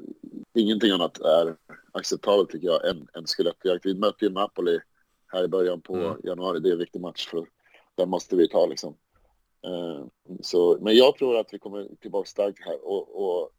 [0.53, 1.55] ingenting annat är
[1.91, 3.85] acceptabelt tycker jag än en skelettjakt.
[3.85, 4.79] Vi mötte ju Napoli
[5.27, 6.17] här i början på mm.
[6.23, 6.59] januari.
[6.59, 7.47] Det är en viktig match för
[7.95, 8.97] den måste vi ta liksom.
[9.65, 10.05] Eh,
[10.41, 13.51] så, men jag tror att vi kommer tillbaka starkt här och, och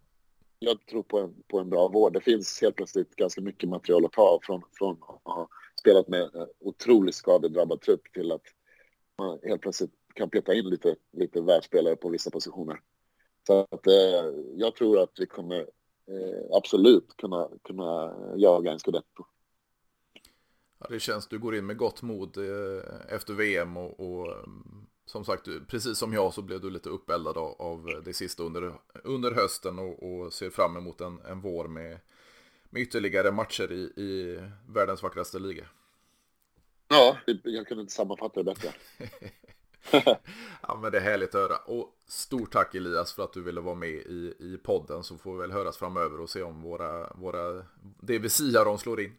[0.58, 2.12] jag tror på en, på en bra vård.
[2.12, 5.48] Det finns helt plötsligt ganska mycket material att ta från, från att ha
[5.80, 8.42] spelat med otroligt skadedrabbad trupp till att
[9.18, 12.80] man helt plötsligt kan peta in lite, lite världsspelare på vissa positioner.
[13.46, 15.58] Så att, eh, jag tror att vi kommer
[16.06, 19.24] eh, absolut kunna, kunna jaga en scudetto.
[20.78, 24.86] Ja, det känns, du går in med gott mod eh, efter VM och, och mm,
[25.06, 28.72] som sagt, precis som jag så blev du lite uppeldad av, av det sista under,
[29.04, 31.98] under hösten och, och ser fram emot en, en vår med,
[32.70, 35.64] med ytterligare matcher i, i världens vackraste liga.
[36.88, 38.72] Ja, jag kunde inte sammanfatta det bättre.
[40.62, 41.56] ja men det är härligt att höra.
[41.56, 45.32] Och stort tack Elias för att du ville vara med i, i podden så får
[45.32, 47.64] vi väl höras framöver och se om våra, våra
[48.00, 49.12] det vi siar om slår in.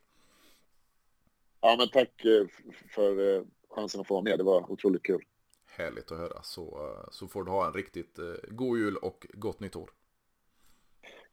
[1.62, 2.47] Ja men tack eh,
[2.95, 4.39] för eh, chansen att få vara med.
[4.39, 5.22] Det var otroligt kul.
[5.66, 6.43] Härligt att höra.
[6.43, 9.91] Så, eh, så får du ha en riktigt god jul och gott nytt år.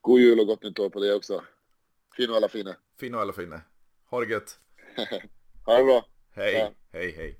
[0.01, 1.43] God jul och gott nytt år på dig också.
[2.19, 2.77] Fin och alla fina.
[3.01, 3.61] Fin och alla fina.
[4.11, 4.59] Ha det gött.
[5.65, 6.07] ha det bra.
[6.35, 7.39] Hej, hej, hej.